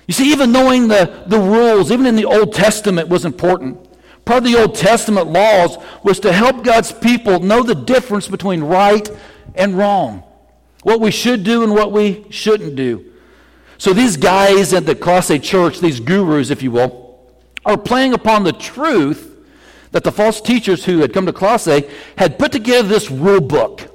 You 0.08 0.14
see, 0.14 0.32
even 0.32 0.52
knowing 0.52 0.88
the, 0.88 1.24
the 1.26 1.40
rules, 1.40 1.92
even 1.92 2.06
in 2.06 2.16
the 2.16 2.26
Old 2.26 2.54
Testament, 2.54 3.10
was 3.10 3.26
important. 3.26 3.80
Part 4.26 4.40
of 4.40 4.52
the 4.52 4.60
Old 4.60 4.76
Testament 4.76 5.28
laws 5.28 5.78
was 6.04 6.20
to 6.22 6.34
help 6.34 6.64
God's 6.64 6.92
people 6.92 7.40
know 7.40 7.62
the 7.62 7.76
difference 7.76 8.28
between 8.28 8.64
right 8.64 9.10
and 9.54 9.78
wrong, 9.78 10.24
what 10.82 11.00
we 11.00 11.12
should 11.12 11.44
do 11.44 11.64
and 11.64 11.74
what 11.74 11.92
we 11.92 12.26
shouldn't 12.32 12.76
do. 12.76 13.12
So 13.78 13.94
these 13.94 14.18
guys 14.18 14.74
at 14.74 14.86
the 14.86 14.96
Colossae 14.96 15.40
church, 15.40 15.80
these 15.80 16.00
gurus, 16.00 16.50
if 16.50 16.64
you 16.64 16.72
will, 16.72 17.20
are 17.66 17.78
playing 17.78 18.14
upon 18.14 18.44
the 18.44 18.54
truth 18.54 19.32
that 19.92 20.04
the 20.04 20.12
false 20.12 20.42
teachers 20.42 20.86
who 20.86 21.00
had 21.00 21.14
come 21.14 21.26
to 21.26 21.34
Colossae 21.34 21.88
had 22.18 22.40
put 22.40 22.52
together 22.52 22.88
this 22.88 23.12
rule 23.12 23.42
book. 23.42 23.82
It 23.82 23.92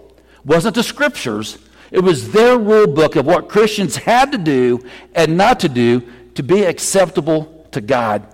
wasn't 0.47 0.77
the 0.77 0.83
scriptures, 0.83 1.59
it 1.91 2.01
was 2.01 2.31
their 2.31 2.57
rule 2.57 2.87
book 2.87 3.17
of 3.17 3.27
what 3.27 3.49
Christians 3.49 3.97
had 3.97 4.31
to 4.33 4.39
do 4.39 4.85
and 5.15 5.37
not 5.37 5.61
to 5.61 5.69
do 5.69 6.03
to 6.37 6.43
be 6.43 6.65
acceptable 6.65 7.67
to 7.73 7.81
God. 7.81 8.27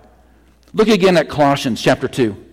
Look 0.73 0.89
again 0.89 1.17
at 1.17 1.29
Colossians 1.29 1.81
chapter 1.81 2.07
2. 2.07 2.45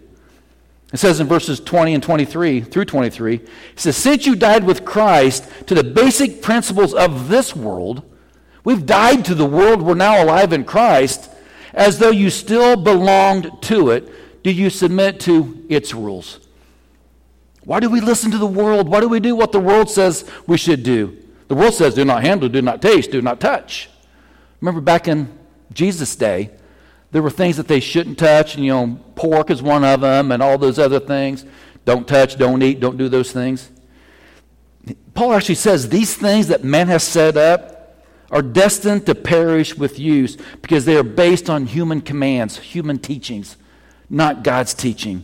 It 0.92 0.98
says 0.98 1.18
in 1.18 1.26
verses 1.26 1.58
20 1.58 1.94
and 1.94 2.02
23 2.02 2.60
through 2.60 2.84
23, 2.84 3.34
it 3.34 3.48
says, 3.74 3.96
Since 3.96 4.26
you 4.26 4.36
died 4.36 4.62
with 4.62 4.84
Christ 4.84 5.48
to 5.66 5.74
the 5.74 5.82
basic 5.82 6.40
principles 6.40 6.94
of 6.94 7.28
this 7.28 7.56
world, 7.56 8.08
we've 8.62 8.86
died 8.86 9.24
to 9.24 9.34
the 9.34 9.44
world, 9.44 9.82
we're 9.82 9.94
now 9.94 10.22
alive 10.22 10.52
in 10.52 10.64
Christ, 10.64 11.30
as 11.72 11.98
though 11.98 12.10
you 12.10 12.30
still 12.30 12.76
belonged 12.76 13.50
to 13.62 13.90
it. 13.90 14.08
Do 14.44 14.52
you 14.52 14.70
submit 14.70 15.18
to 15.20 15.66
its 15.68 15.94
rules? 15.94 16.38
Why 17.64 17.80
do 17.80 17.90
we 17.90 18.00
listen 18.00 18.30
to 18.30 18.38
the 18.38 18.46
world? 18.46 18.88
Why 18.88 19.00
do 19.00 19.08
we 19.08 19.20
do 19.20 19.34
what 19.34 19.50
the 19.50 19.58
world 19.58 19.90
says 19.90 20.30
we 20.46 20.58
should 20.58 20.82
do? 20.84 21.16
The 21.48 21.54
world 21.54 21.74
says, 21.74 21.94
do 21.94 22.04
not 22.04 22.22
handle, 22.22 22.48
do 22.48 22.62
not 22.62 22.80
taste, 22.80 23.10
do 23.10 23.20
not 23.20 23.40
touch. 23.40 23.88
Remember 24.60 24.80
back 24.80 25.08
in 25.08 25.36
Jesus' 25.72 26.14
day, 26.14 26.50
there 27.14 27.22
were 27.22 27.30
things 27.30 27.56
that 27.58 27.68
they 27.68 27.78
shouldn't 27.78 28.18
touch, 28.18 28.56
and 28.56 28.64
you 28.64 28.72
know, 28.72 28.98
pork 29.14 29.48
is 29.48 29.62
one 29.62 29.84
of 29.84 30.00
them, 30.00 30.32
and 30.32 30.42
all 30.42 30.58
those 30.58 30.80
other 30.80 30.98
things. 30.98 31.44
Don't 31.84 32.08
touch, 32.08 32.36
don't 32.36 32.60
eat, 32.60 32.80
don't 32.80 32.96
do 32.96 33.08
those 33.08 33.30
things. 33.30 33.70
Paul 35.14 35.32
actually 35.32 35.54
says 35.54 35.88
these 35.88 36.16
things 36.16 36.48
that 36.48 36.64
man 36.64 36.88
has 36.88 37.04
set 37.04 37.36
up 37.36 38.04
are 38.32 38.42
destined 38.42 39.06
to 39.06 39.14
perish 39.14 39.76
with 39.76 39.96
use 39.96 40.36
because 40.60 40.86
they 40.86 40.96
are 40.96 41.04
based 41.04 41.48
on 41.48 41.66
human 41.66 42.00
commands, 42.00 42.58
human 42.58 42.98
teachings, 42.98 43.58
not 44.10 44.42
God's 44.42 44.74
teaching. 44.74 45.22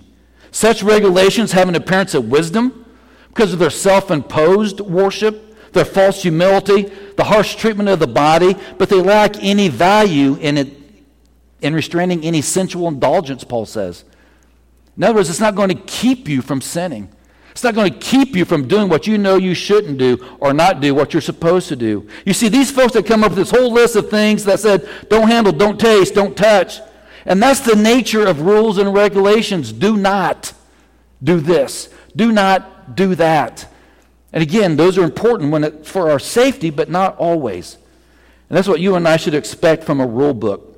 Such 0.52 0.84
regulations 0.84 1.50
have 1.50 1.68
an 1.68 1.74
appearance 1.74 2.14
of 2.14 2.28
wisdom 2.28 2.86
because 3.30 3.52
of 3.52 3.58
their 3.58 3.68
self 3.68 4.12
imposed 4.12 4.78
worship, 4.78 5.72
their 5.72 5.84
false 5.84 6.22
humility, 6.22 6.82
the 7.16 7.24
harsh 7.24 7.56
treatment 7.56 7.88
of 7.88 7.98
the 7.98 8.06
body, 8.06 8.54
but 8.78 8.88
they 8.88 9.00
lack 9.02 9.42
any 9.42 9.66
value 9.66 10.36
in 10.36 10.56
it 10.56 10.79
in 11.62 11.74
restraining 11.74 12.24
any 12.24 12.42
sensual 12.42 12.88
indulgence, 12.88 13.44
Paul 13.44 13.66
says. 13.66 14.04
In 14.96 15.04
other 15.04 15.14
words, 15.14 15.30
it's 15.30 15.40
not 15.40 15.54
going 15.54 15.68
to 15.68 15.82
keep 15.82 16.28
you 16.28 16.42
from 16.42 16.60
sinning. 16.60 17.08
It's 17.52 17.64
not 17.64 17.74
going 17.74 17.92
to 17.92 17.98
keep 17.98 18.36
you 18.36 18.44
from 18.44 18.68
doing 18.68 18.88
what 18.88 19.06
you 19.06 19.18
know 19.18 19.36
you 19.36 19.54
shouldn't 19.54 19.98
do 19.98 20.36
or 20.40 20.52
not 20.52 20.80
do 20.80 20.94
what 20.94 21.12
you're 21.12 21.20
supposed 21.20 21.68
to 21.68 21.76
do. 21.76 22.08
You 22.24 22.32
see, 22.32 22.48
these 22.48 22.70
folks 22.70 22.92
that 22.94 23.06
come 23.06 23.24
up 23.24 23.30
with 23.30 23.38
this 23.38 23.50
whole 23.50 23.72
list 23.72 23.96
of 23.96 24.08
things 24.08 24.44
that 24.44 24.60
said, 24.60 24.88
don't 25.08 25.28
handle, 25.28 25.52
don't 25.52 25.78
taste, 25.78 26.14
don't 26.14 26.36
touch. 26.36 26.80
And 27.26 27.42
that's 27.42 27.60
the 27.60 27.76
nature 27.76 28.26
of 28.26 28.42
rules 28.42 28.78
and 28.78 28.94
regulations. 28.94 29.72
Do 29.72 29.96
not 29.96 30.52
do 31.22 31.40
this. 31.40 31.88
Do 32.14 32.32
not 32.32 32.96
do 32.96 33.14
that. 33.16 33.66
And 34.32 34.42
again, 34.42 34.76
those 34.76 34.96
are 34.96 35.04
important 35.04 35.50
when 35.50 35.64
it, 35.64 35.86
for 35.86 36.10
our 36.10 36.18
safety, 36.18 36.70
but 36.70 36.88
not 36.88 37.16
always. 37.16 37.76
And 38.48 38.56
that's 38.56 38.68
what 38.68 38.80
you 38.80 38.94
and 38.94 39.06
I 39.06 39.16
should 39.16 39.34
expect 39.34 39.84
from 39.84 40.00
a 40.00 40.06
rule 40.06 40.34
book. 40.34 40.69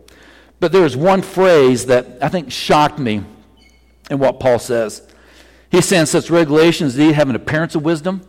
But 0.63 0.71
there's 0.71 0.97
one 0.97 1.23
phrase 1.23 1.87
that 1.87 2.19
I 2.23 2.29
think 2.29 2.53
shocked 2.53 3.01
me 3.01 3.25
in 4.09 4.21
what 4.21 4.39
Paul 4.39 4.61
says. 4.61 5.03
He's 5.73 5.87
saying 5.87 6.07
such 6.07 6.31
regulations 6.31 6.97
indeed 6.97 7.17
have 7.17 7.29
an 7.29 7.35
appearance 7.35 7.75
of 7.75 7.85
wisdom. 7.85 8.23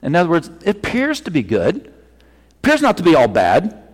In 0.00 0.16
other 0.16 0.30
words, 0.30 0.48
it 0.64 0.78
appears 0.78 1.20
to 1.20 1.30
be 1.30 1.42
good, 1.42 1.92
appears 2.62 2.80
not 2.80 2.96
to 2.96 3.02
be 3.02 3.14
all 3.14 3.28
bad. 3.28 3.84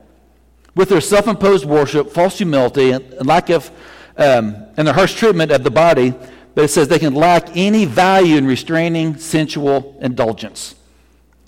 With 0.76 0.88
their 0.88 1.00
self 1.00 1.26
imposed 1.26 1.64
worship, 1.64 2.12
false 2.12 2.38
humility, 2.38 2.92
and 2.92 3.26
lack 3.26 3.50
of, 3.50 3.68
um, 4.16 4.54
and 4.76 4.86
their 4.86 4.94
harsh 4.94 5.14
treatment 5.14 5.50
of 5.50 5.64
the 5.64 5.70
body, 5.72 6.14
but 6.54 6.62
it 6.62 6.68
says 6.68 6.86
they 6.86 7.00
can 7.00 7.16
lack 7.16 7.56
any 7.56 7.86
value 7.86 8.36
in 8.36 8.46
restraining 8.46 9.16
sensual 9.16 9.98
indulgence. 10.00 10.76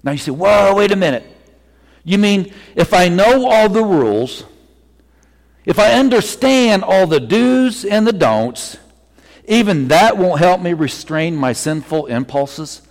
Now 0.02 0.10
you 0.10 0.18
say, 0.18 0.32
whoa, 0.32 0.74
wait 0.74 0.90
a 0.90 0.96
minute. 0.96 1.24
You 2.02 2.18
mean 2.18 2.52
if 2.74 2.92
I 2.92 3.08
know 3.08 3.46
all 3.48 3.68
the 3.68 3.84
rules, 3.84 4.42
if 5.64 5.78
I 5.78 5.92
understand 5.92 6.82
all 6.82 7.06
the 7.06 7.20
do's 7.20 7.84
and 7.84 8.06
the 8.06 8.12
don'ts, 8.12 8.76
even 9.46 9.88
that 9.88 10.16
won't 10.16 10.40
help 10.40 10.60
me 10.60 10.72
restrain 10.72 11.36
my 11.36 11.52
sinful 11.52 12.06
impulses. 12.06 12.82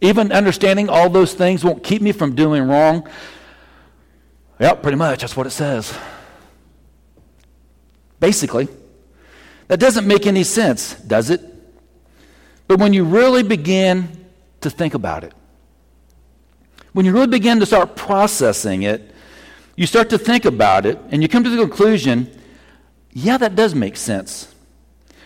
Even 0.00 0.30
understanding 0.32 0.88
all 0.88 1.10
those 1.10 1.34
things 1.34 1.64
won't 1.64 1.82
keep 1.82 2.00
me 2.02 2.12
from 2.12 2.34
doing 2.34 2.62
wrong. 2.64 3.08
Yep, 4.60 4.82
pretty 4.82 4.96
much. 4.96 5.20
That's 5.20 5.36
what 5.36 5.46
it 5.46 5.50
says. 5.50 5.96
Basically, 8.20 8.68
that 9.68 9.78
doesn't 9.78 10.06
make 10.06 10.26
any 10.26 10.44
sense, 10.44 10.94
does 10.94 11.30
it? 11.30 11.42
But 12.66 12.78
when 12.78 12.92
you 12.92 13.04
really 13.04 13.42
begin 13.42 14.26
to 14.60 14.70
think 14.70 14.94
about 14.94 15.24
it, 15.24 15.32
when 16.92 17.06
you 17.06 17.12
really 17.12 17.28
begin 17.28 17.60
to 17.60 17.66
start 17.66 17.94
processing 17.96 18.82
it, 18.82 19.14
you 19.78 19.86
start 19.86 20.10
to 20.10 20.18
think 20.18 20.44
about 20.44 20.86
it 20.86 20.98
and 21.10 21.22
you 21.22 21.28
come 21.28 21.44
to 21.44 21.50
the 21.50 21.56
conclusion 21.56 22.28
yeah, 23.12 23.38
that 23.38 23.54
does 23.54 23.76
make 23.76 23.96
sense. 23.96 24.52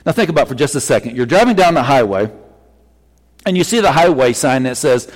Now, 0.05 0.13
think 0.13 0.29
about 0.29 0.47
for 0.47 0.55
just 0.55 0.75
a 0.75 0.81
second. 0.81 1.17
You're 1.17 1.27
driving 1.27 1.57
down 1.57 1.73
the 1.73 1.83
highway 1.83 2.31
and 3.47 3.57
you 3.57 3.65
see 3.65 3.81
the 3.81 3.93
highway 3.93 4.35
sign 4.35 4.65
that 4.65 4.77
says 4.77 5.11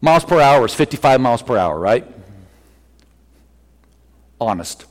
miles 0.00 0.24
per 0.24 0.40
hour 0.40 0.64
is 0.64 0.72
55 0.72 1.20
miles 1.20 1.42
per 1.42 1.56
hour, 1.56 1.76
right? 1.76 2.06
Honest. 4.40 4.86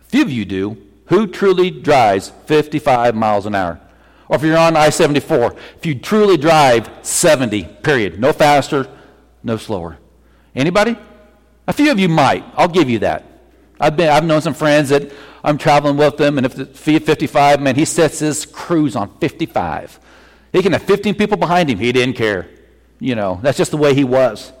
Few 0.00 0.22
of 0.22 0.30
you 0.30 0.44
do. 0.44 0.76
Who 1.06 1.28
truly 1.28 1.70
drives 1.70 2.32
55 2.46 3.14
miles 3.14 3.46
an 3.46 3.54
hour? 3.54 3.80
Or 4.28 4.36
if 4.36 4.42
you're 4.42 4.58
on 4.58 4.76
I 4.76 4.90
74, 4.90 5.54
if 5.76 5.86
you 5.86 5.94
truly 5.94 6.36
drive 6.36 6.90
70, 7.02 7.62
period. 7.84 8.18
No 8.18 8.32
faster, 8.32 8.88
no 9.44 9.56
slower. 9.56 9.98
Anybody? 10.54 10.96
A 11.66 11.72
few 11.72 11.90
of 11.90 11.98
you 11.98 12.08
might. 12.08 12.44
I'll 12.56 12.68
give 12.68 12.90
you 12.90 12.98
that. 13.00 13.24
I've, 13.80 13.96
been, 13.96 14.08
I've 14.08 14.24
known 14.24 14.40
some 14.40 14.54
friends 14.54 14.90
that 14.90 15.10
I'm 15.42 15.58
traveling 15.58 15.96
with 15.96 16.16
them, 16.16 16.38
and 16.38 16.46
if 16.46 16.54
the 16.54 16.66
55, 16.66 17.60
man, 17.60 17.74
he 17.74 17.84
sets 17.84 18.18
his 18.18 18.46
cruise 18.46 18.96
on 18.96 19.16
55. 19.18 19.98
He 20.52 20.62
can 20.62 20.72
have 20.72 20.82
15 20.82 21.14
people 21.14 21.36
behind 21.36 21.68
him. 21.68 21.78
He 21.78 21.92
didn't 21.92 22.16
care. 22.16 22.48
You 23.00 23.14
know, 23.14 23.40
that's 23.42 23.58
just 23.58 23.70
the 23.70 23.76
way 23.76 23.94
he 23.94 24.04
was. 24.04 24.52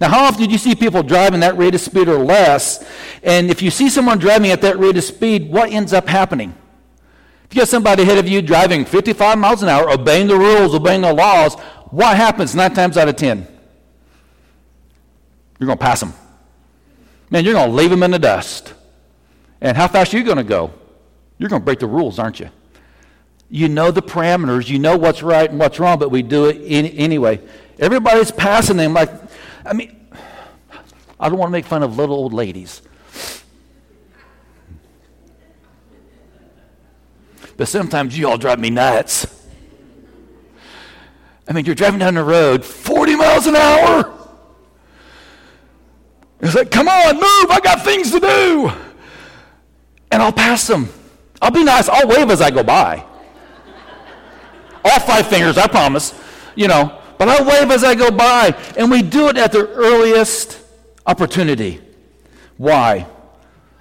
Now, 0.00 0.08
how 0.08 0.24
often 0.24 0.46
do 0.46 0.50
you 0.50 0.58
see 0.58 0.74
people 0.74 1.02
driving 1.02 1.40
that 1.40 1.56
rate 1.56 1.74
of 1.74 1.80
speed 1.80 2.08
or 2.08 2.18
less? 2.18 2.88
And 3.22 3.50
if 3.50 3.60
you 3.60 3.70
see 3.70 3.90
someone 3.90 4.18
driving 4.18 4.50
at 4.50 4.62
that 4.62 4.78
rate 4.78 4.96
of 4.96 5.04
speed, 5.04 5.50
what 5.50 5.70
ends 5.72 5.92
up 5.92 6.08
happening? 6.08 6.54
If 7.44 7.54
you 7.54 7.60
got 7.60 7.68
somebody 7.68 8.02
ahead 8.02 8.18
of 8.18 8.28
you 8.28 8.40
driving 8.42 8.84
55 8.84 9.38
miles 9.38 9.62
an 9.62 9.68
hour, 9.68 9.90
obeying 9.90 10.28
the 10.28 10.36
rules, 10.36 10.74
obeying 10.74 11.00
the 11.00 11.12
laws, 11.12 11.54
what 11.90 12.16
happens 12.16 12.54
nine 12.54 12.74
times 12.74 12.96
out 12.96 13.08
of 13.08 13.16
10? 13.16 13.46
You're 15.58 15.66
going 15.66 15.78
to 15.78 15.84
pass 15.84 16.00
them 16.00 16.12
man, 17.30 17.44
you're 17.44 17.54
going 17.54 17.70
to 17.70 17.74
leave 17.74 17.90
them 17.90 18.02
in 18.02 18.10
the 18.10 18.18
dust. 18.18 18.74
And 19.60 19.76
how 19.76 19.88
fast 19.88 20.14
are 20.14 20.18
you 20.18 20.24
going 20.24 20.36
to 20.36 20.44
go? 20.44 20.72
You're 21.38 21.48
going 21.48 21.62
to 21.62 21.64
break 21.64 21.78
the 21.78 21.86
rules, 21.86 22.18
aren't 22.18 22.40
you? 22.40 22.50
You 23.50 23.68
know 23.68 23.90
the 23.90 24.02
parameters, 24.02 24.68
you 24.68 24.78
know 24.78 24.96
what's 24.96 25.22
right 25.22 25.48
and 25.48 25.58
what's 25.58 25.80
wrong, 25.80 25.98
but 25.98 26.10
we 26.10 26.22
do 26.22 26.46
it 26.46 26.60
anyway. 26.66 27.40
Everybody's 27.78 28.30
passing 28.30 28.76
them 28.76 28.92
like, 28.92 29.10
I 29.64 29.72
mean, 29.72 30.08
I 31.18 31.28
don't 31.28 31.38
want 31.38 31.48
to 31.48 31.52
make 31.52 31.64
fun 31.64 31.82
of 31.82 31.96
little 31.96 32.14
old 32.14 32.32
ladies. 32.32 32.82
But 37.56 37.68
sometimes 37.68 38.16
you 38.16 38.28
all 38.28 38.38
drive 38.38 38.60
me 38.60 38.70
nuts. 38.70 39.26
I 41.48 41.52
mean, 41.52 41.64
you're 41.64 41.74
driving 41.74 41.98
down 41.98 42.14
the 42.14 42.22
road 42.22 42.64
40 42.64 43.16
miles 43.16 43.46
an 43.46 43.56
hour. 43.56 44.17
It's 46.40 46.54
like, 46.54 46.70
come 46.70 46.88
on, 46.88 47.14
move, 47.16 47.50
I 47.50 47.60
got 47.62 47.84
things 47.84 48.10
to 48.12 48.20
do. 48.20 48.72
And 50.10 50.22
I'll 50.22 50.32
pass 50.32 50.66
them. 50.66 50.88
I'll 51.42 51.50
be 51.50 51.64
nice, 51.64 51.88
I'll 51.88 52.08
wave 52.08 52.30
as 52.30 52.40
I 52.40 52.50
go 52.50 52.62
by. 52.62 53.04
All 54.84 55.00
five 55.00 55.26
fingers, 55.26 55.58
I 55.58 55.66
promise. 55.66 56.14
You 56.54 56.68
know, 56.68 57.00
but 57.18 57.28
I'll 57.28 57.44
wave 57.44 57.70
as 57.70 57.84
I 57.84 57.94
go 57.94 58.10
by. 58.10 58.54
And 58.76 58.90
we 58.90 59.02
do 59.02 59.28
it 59.28 59.36
at 59.36 59.52
the 59.52 59.68
earliest 59.68 60.60
opportunity. 61.06 61.80
Why? 62.56 63.06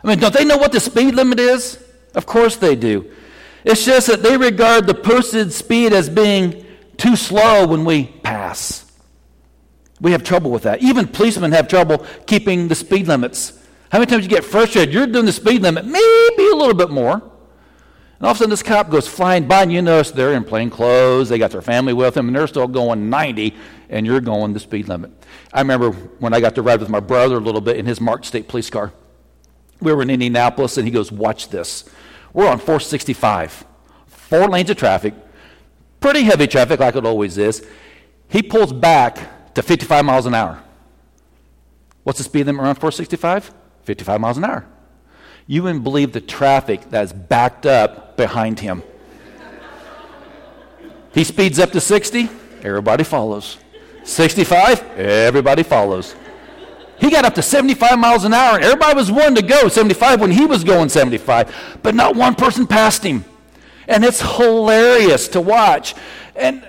I 0.04 0.08
mean, 0.08 0.20
don't 0.20 0.34
they 0.34 0.46
know 0.46 0.58
what 0.58 0.72
the 0.72 0.80
speed 0.80 1.16
limit 1.16 1.40
is? 1.40 1.84
Of 2.16 2.26
course 2.26 2.56
they 2.56 2.76
do. 2.76 3.12
It's 3.64 3.86
just 3.86 4.08
that 4.08 4.24
they 4.24 4.38
regard 4.38 4.88
the 4.88 4.94
posted 4.94 5.52
speed 5.52 5.94
as 5.94 6.10
being 6.10 6.66
too 6.98 7.16
slow 7.16 7.68
when 7.68 7.86
we 7.86 8.06
pass. 8.06 8.87
We 10.00 10.12
have 10.12 10.24
trouble 10.24 10.52
with 10.52 10.64
that. 10.64 10.82
Even 10.82 11.08
policemen 11.08 11.52
have 11.54 11.68
trouble 11.68 12.06
keeping 12.26 12.68
the 12.68 12.76
speed 12.76 13.08
limits. 13.08 13.60
How 13.92 14.00
many 14.00 14.10
times 14.10 14.24
you 14.24 14.30
get 14.30 14.44
frustrated? 14.44 14.94
You're 14.94 15.08
doing 15.08 15.26
the 15.26 15.32
speed 15.32 15.62
limit, 15.62 15.86
maybe 15.86 16.50
a 16.52 16.56
little 16.56 16.76
bit 16.76 16.90
more. 16.90 17.14
And 17.14 18.26
all 18.26 18.32
of 18.32 18.38
a 18.38 18.40
sudden, 18.40 18.50
this 18.50 18.64
cop 18.64 18.90
goes 18.90 19.08
flying 19.08 19.48
by, 19.48 19.62
and 19.62 19.72
you 19.72 19.82
notice 19.82 20.10
they're 20.10 20.34
in 20.34 20.44
plain 20.44 20.72
clothes, 20.72 21.30
they 21.30 21.38
got 21.38 21.52
their 21.52 21.62
family 21.62 21.94
with 21.94 22.16
them, 22.16 22.28
and 22.28 22.36
they're 22.36 22.48
still 22.48 22.68
going 22.68 23.10
90, 23.12 23.56
and 23.90 24.08
you're 24.08 24.22
going 24.22 24.54
the 24.54 24.60
speed 24.60 24.88
limit. 24.88 25.12
I 25.54 25.62
remember 25.62 25.92
when 25.92 26.34
I 26.34 26.40
got 26.40 26.56
to 26.56 26.64
ride 26.64 26.80
with 26.80 26.90
my 26.90 27.00
brother 27.00 27.38
a 27.38 27.40
little 27.40 27.62
bit 27.62 27.78
in 27.78 27.86
his 27.86 28.02
marked 28.02 28.26
state 28.26 28.48
police 28.48 28.72
car. 28.72 28.92
We 29.82 29.94
were 29.94 30.02
in 30.02 30.10
Indianapolis, 30.10 30.78
and 30.78 30.88
he 30.88 30.92
goes, 30.92 31.12
Watch 31.12 31.50
this. 31.50 31.88
We're 32.34 32.50
on 32.50 32.58
465, 32.58 33.66
four 34.08 34.48
lanes 34.48 34.72
of 34.72 34.78
traffic, 34.78 35.14
pretty 36.00 36.24
heavy 36.24 36.48
traffic 36.48 36.80
like 36.80 36.96
it 36.96 37.06
always 37.06 37.38
is. 37.38 37.66
He 38.30 38.42
pulls 38.42 38.74
back 38.74 39.37
to 39.58 39.64
55 39.64 40.06
miles 40.06 40.28
an 40.28 40.36
hour. 40.36 40.62
What's 42.04 42.20
the 42.20 42.24
speed 42.24 42.46
limit 42.46 42.64
around 42.64 42.76
465? 42.76 43.52
55 43.86 44.22
miles 44.22 44.38
an 44.38 44.46
hour. 44.46 44.68
You 45.48 45.64
wouldn't 45.64 45.84
believe 45.84 46.12
the 46.12 46.22
traffic 46.22 46.88
that's 46.92 47.12
backed 47.12 47.66
up 47.66 48.16
behind 48.18 48.60
him. 48.60 48.84
he 51.12 51.24
speeds 51.24 51.58
up 51.58 51.72
to 51.72 51.82
60, 51.82 52.30
everybody 52.62 53.04
follows. 53.04 53.58
65, 54.04 54.84
everybody 55.00 55.64
follows. 55.64 56.16
He 57.00 57.10
got 57.10 57.26
up 57.26 57.34
to 57.34 57.42
75 57.42 57.98
miles 57.98 58.26
an 58.26 58.36
hour, 58.36 58.58
and 58.58 58.64
everybody 58.64 58.96
was 58.96 59.12
wanting 59.12 59.36
to 59.36 59.42
go 59.42 59.70
75 59.70 60.22
when 60.22 60.30
he 60.30 60.46
was 60.46 60.64
going 60.64 60.90
75, 60.90 61.80
but 61.82 61.96
not 61.96 62.16
one 62.16 62.36
person 62.36 62.68
passed 62.68 63.04
him. 63.04 63.26
And 63.88 64.06
it's 64.06 64.22
hilarious 64.22 65.28
to 65.30 65.42
watch. 65.42 65.96
And 66.36 66.64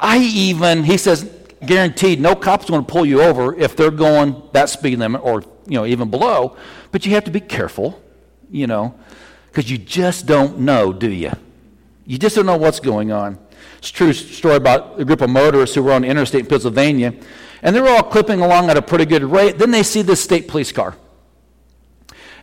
I 0.00 0.18
even, 0.18 0.84
he 0.84 0.96
says, 0.96 1.30
guaranteed 1.66 2.20
no 2.20 2.34
cop's 2.34 2.66
going 2.66 2.84
to 2.84 2.90
pull 2.90 3.04
you 3.04 3.22
over 3.22 3.54
if 3.54 3.76
they're 3.76 3.90
going 3.90 4.42
that 4.52 4.68
speed 4.68 4.98
limit 4.98 5.22
or 5.22 5.42
you 5.66 5.74
know 5.74 5.86
even 5.86 6.10
below. 6.10 6.56
But 6.92 7.06
you 7.06 7.12
have 7.12 7.24
to 7.24 7.30
be 7.30 7.40
careful 7.40 8.02
you 8.50 8.66
know 8.66 8.94
because 9.46 9.70
you 9.70 9.78
just 9.78 10.26
don't 10.26 10.58
know 10.58 10.92
do 10.92 11.10
you 11.10 11.32
you 12.06 12.18
just 12.18 12.34
don't 12.34 12.46
know 12.46 12.56
what's 12.56 12.80
going 12.80 13.12
on. 13.12 13.38
It's 13.78 13.90
a 13.90 13.92
true 13.92 14.12
story 14.12 14.56
about 14.56 14.98
a 14.98 15.04
group 15.04 15.20
of 15.20 15.30
motorists 15.30 15.76
who 15.76 15.82
were 15.84 15.92
on 15.92 16.02
the 16.02 16.08
interstate 16.08 16.40
in 16.40 16.46
pennsylvania 16.46 17.14
and 17.62 17.76
they 17.76 17.80
were 17.80 17.88
all 17.88 18.02
clipping 18.02 18.40
along 18.40 18.68
at 18.68 18.76
a 18.76 18.82
pretty 18.82 19.04
good 19.04 19.22
rate. 19.22 19.58
Then 19.58 19.70
they 19.70 19.84
see 19.84 20.02
this 20.02 20.20
state 20.20 20.48
police 20.48 20.72
car 20.72 20.96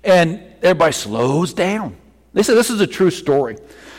and 0.06 0.42
everybody 0.62 0.94
slows 0.94 1.54
down. 1.54 1.98
They 2.34 2.44
said 2.44 2.56
this 2.56 2.70
is 2.70 2.80
a 2.80 2.88
true 2.88 3.12
story. 3.12 3.58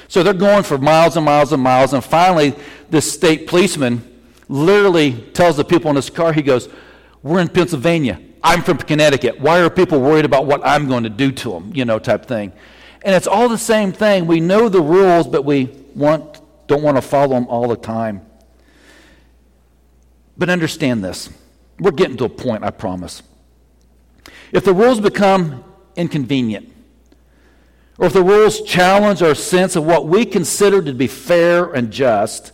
So 0.09 0.23
they're 0.23 0.33
going 0.33 0.63
for 0.63 0.79
miles 0.79 1.17
and 1.17 1.27
miles 1.27 1.53
and 1.53 1.63
miles 1.63 1.93
and 1.93 2.03
finally 2.03 2.55
this 2.89 3.13
state 3.13 3.47
policeman 3.47 4.08
literally 4.49 5.13
tells 5.33 5.57
the 5.57 5.65
people 5.65 5.91
in 5.91 5.97
his 5.97 6.11
car, 6.11 6.33
he 6.33 6.43
goes, 6.43 6.69
We're 7.23 7.41
in 7.41 7.49
Pennsylvania. 7.49 8.21
I'm 8.43 8.63
from 8.63 8.79
Connecticut. 8.79 9.41
Why 9.41 9.61
are 9.61 9.71
people 9.71 10.01
worried 10.01 10.25
about 10.25 10.47
what 10.47 10.61
I'm 10.65 10.89
going 10.89 11.03
to 11.03 11.11
do 11.11 11.33
to 11.33 11.51
them? 11.51 11.73
You 11.75 11.85
know, 11.85 11.99
type 11.99 12.27
thing. 12.27 12.53
And 13.03 13.15
it's 13.15 13.27
all 13.27 13.49
the 13.49 13.59
same 13.59 13.93
thing. 13.93 14.27
We 14.27 14.41
know 14.41 14.69
the 14.69 14.81
rules, 14.81 15.27
but 15.27 15.45
we 15.45 15.67
want, 15.95 16.41
don't 16.67 16.83
want 16.83 16.97
to 16.97 17.03
follow 17.03 17.35
them 17.35 17.47
all 17.49 17.69
the 17.69 17.77
time. 17.77 18.23
But 20.37 20.49
understand 20.49 21.03
this. 21.05 21.31
We're 21.81 21.91
getting 21.91 22.17
to 22.19 22.25
a 22.25 22.29
point, 22.29 22.65
I 22.65 22.71
promise. 22.71 23.23
If 24.53 24.65
the 24.65 24.73
rules 24.73 25.01
become 25.01 25.65
inconvenient, 25.97 26.73
or 27.99 28.07
if 28.07 28.13
the 28.13 28.23
rules 28.23 28.63
challenge 28.63 29.23
our 29.23 29.35
sense 29.35 29.75
of 29.75 29.85
what 29.85 30.07
we 30.07 30.25
consider 30.25 30.81
to 30.83 30.95
be 30.95 31.09
fair 31.09 31.73
and 31.73 31.91
just, 31.91 32.53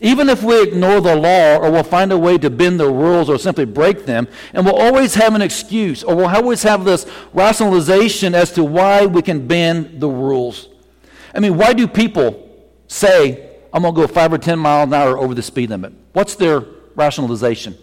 even 0.00 0.28
if 0.28 0.42
we 0.42 0.62
ignore 0.62 1.00
the 1.00 1.16
law 1.16 1.56
or 1.56 1.70
we'll 1.70 1.82
find 1.82 2.12
a 2.12 2.18
way 2.18 2.36
to 2.38 2.50
bend 2.50 2.78
the 2.78 2.88
rules 2.88 3.30
or 3.30 3.38
simply 3.38 3.64
break 3.64 4.04
them, 4.04 4.28
and 4.52 4.66
we'll 4.66 4.76
always 4.76 5.14
have 5.14 5.34
an 5.34 5.40
excuse 5.40 6.04
or 6.04 6.14
we'll 6.14 6.28
always 6.28 6.62
have 6.62 6.84
this 6.84 7.06
rationalization 7.32 8.34
as 8.34 8.52
to 8.52 8.62
why 8.62 9.06
we 9.06 9.22
can 9.22 9.46
bend 9.46 10.00
the 10.00 10.08
rules. 10.08 10.68
I 11.34 11.40
mean, 11.40 11.56
why 11.56 11.72
do 11.72 11.88
people 11.88 12.42
say, 12.88 13.56
I'm 13.72 13.82
going 13.82 13.94
to 13.94 14.00
go 14.02 14.06
five 14.06 14.32
or 14.32 14.38
10 14.38 14.58
miles 14.58 14.88
an 14.88 14.94
hour 14.94 15.18
over 15.18 15.34
the 15.34 15.42
speed 15.42 15.70
limit? 15.70 15.94
What's 16.12 16.34
their 16.34 16.60
rationalization? 16.94 17.76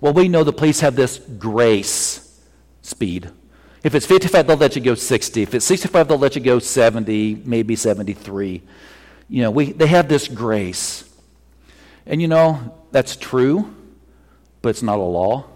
Well, 0.00 0.12
we 0.12 0.28
know 0.28 0.42
the 0.42 0.52
police 0.52 0.80
have 0.80 0.96
this 0.96 1.18
grace 1.18 2.40
speed. 2.82 3.30
If 3.84 3.94
it's 3.94 4.06
55, 4.06 4.46
they'll 4.46 4.56
let 4.56 4.74
you 4.74 4.82
go 4.82 4.94
60. 4.94 5.42
If 5.42 5.54
it's 5.54 5.64
65, 5.64 6.08
they'll 6.08 6.18
let 6.18 6.34
you 6.34 6.42
go 6.42 6.58
70, 6.58 7.42
maybe 7.44 7.76
73 7.76 8.62
you 9.28 9.42
know, 9.42 9.50
we, 9.50 9.72
they 9.72 9.86
have 9.86 10.08
this 10.08 10.28
grace. 10.28 11.04
And 12.06 12.20
you 12.20 12.28
know, 12.28 12.74
that's 12.90 13.16
true, 13.16 13.74
but 14.62 14.70
it's 14.70 14.82
not 14.82 14.98
a 14.98 15.02
law. 15.02 15.46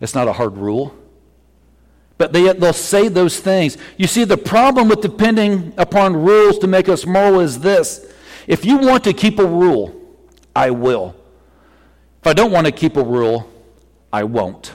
It's 0.00 0.14
not 0.14 0.28
a 0.28 0.32
hard 0.32 0.56
rule. 0.56 0.94
But 2.18 2.32
they, 2.32 2.52
they'll 2.52 2.72
say 2.72 3.08
those 3.08 3.38
things. 3.40 3.78
You 3.96 4.06
see, 4.06 4.24
the 4.24 4.36
problem 4.36 4.88
with 4.88 5.00
depending 5.00 5.72
upon 5.78 6.16
rules 6.16 6.58
to 6.58 6.66
make 6.66 6.88
us 6.88 7.06
moral 7.06 7.40
is 7.40 7.60
this 7.60 8.12
if 8.46 8.64
you 8.64 8.78
want 8.78 9.04
to 9.04 9.12
keep 9.12 9.38
a 9.38 9.46
rule, 9.46 9.94
I 10.54 10.70
will. 10.70 11.14
If 12.20 12.26
I 12.26 12.32
don't 12.32 12.50
want 12.50 12.66
to 12.66 12.72
keep 12.72 12.96
a 12.96 13.04
rule, 13.04 13.50
I 14.12 14.24
won't. 14.24 14.74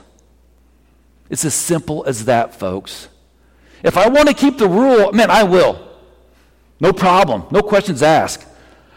It's 1.29 1.43
as 1.43 1.53
simple 1.53 2.05
as 2.05 2.25
that, 2.25 2.55
folks. 2.55 3.09
If 3.83 3.97
I 3.97 4.07
want 4.07 4.29
to 4.29 4.33
keep 4.33 4.57
the 4.57 4.67
rule, 4.67 5.11
man, 5.11 5.29
I 5.29 5.43
will. 5.43 5.92
No 6.79 6.93
problem. 6.93 7.43
No 7.51 7.61
questions 7.61 8.03
asked. 8.03 8.45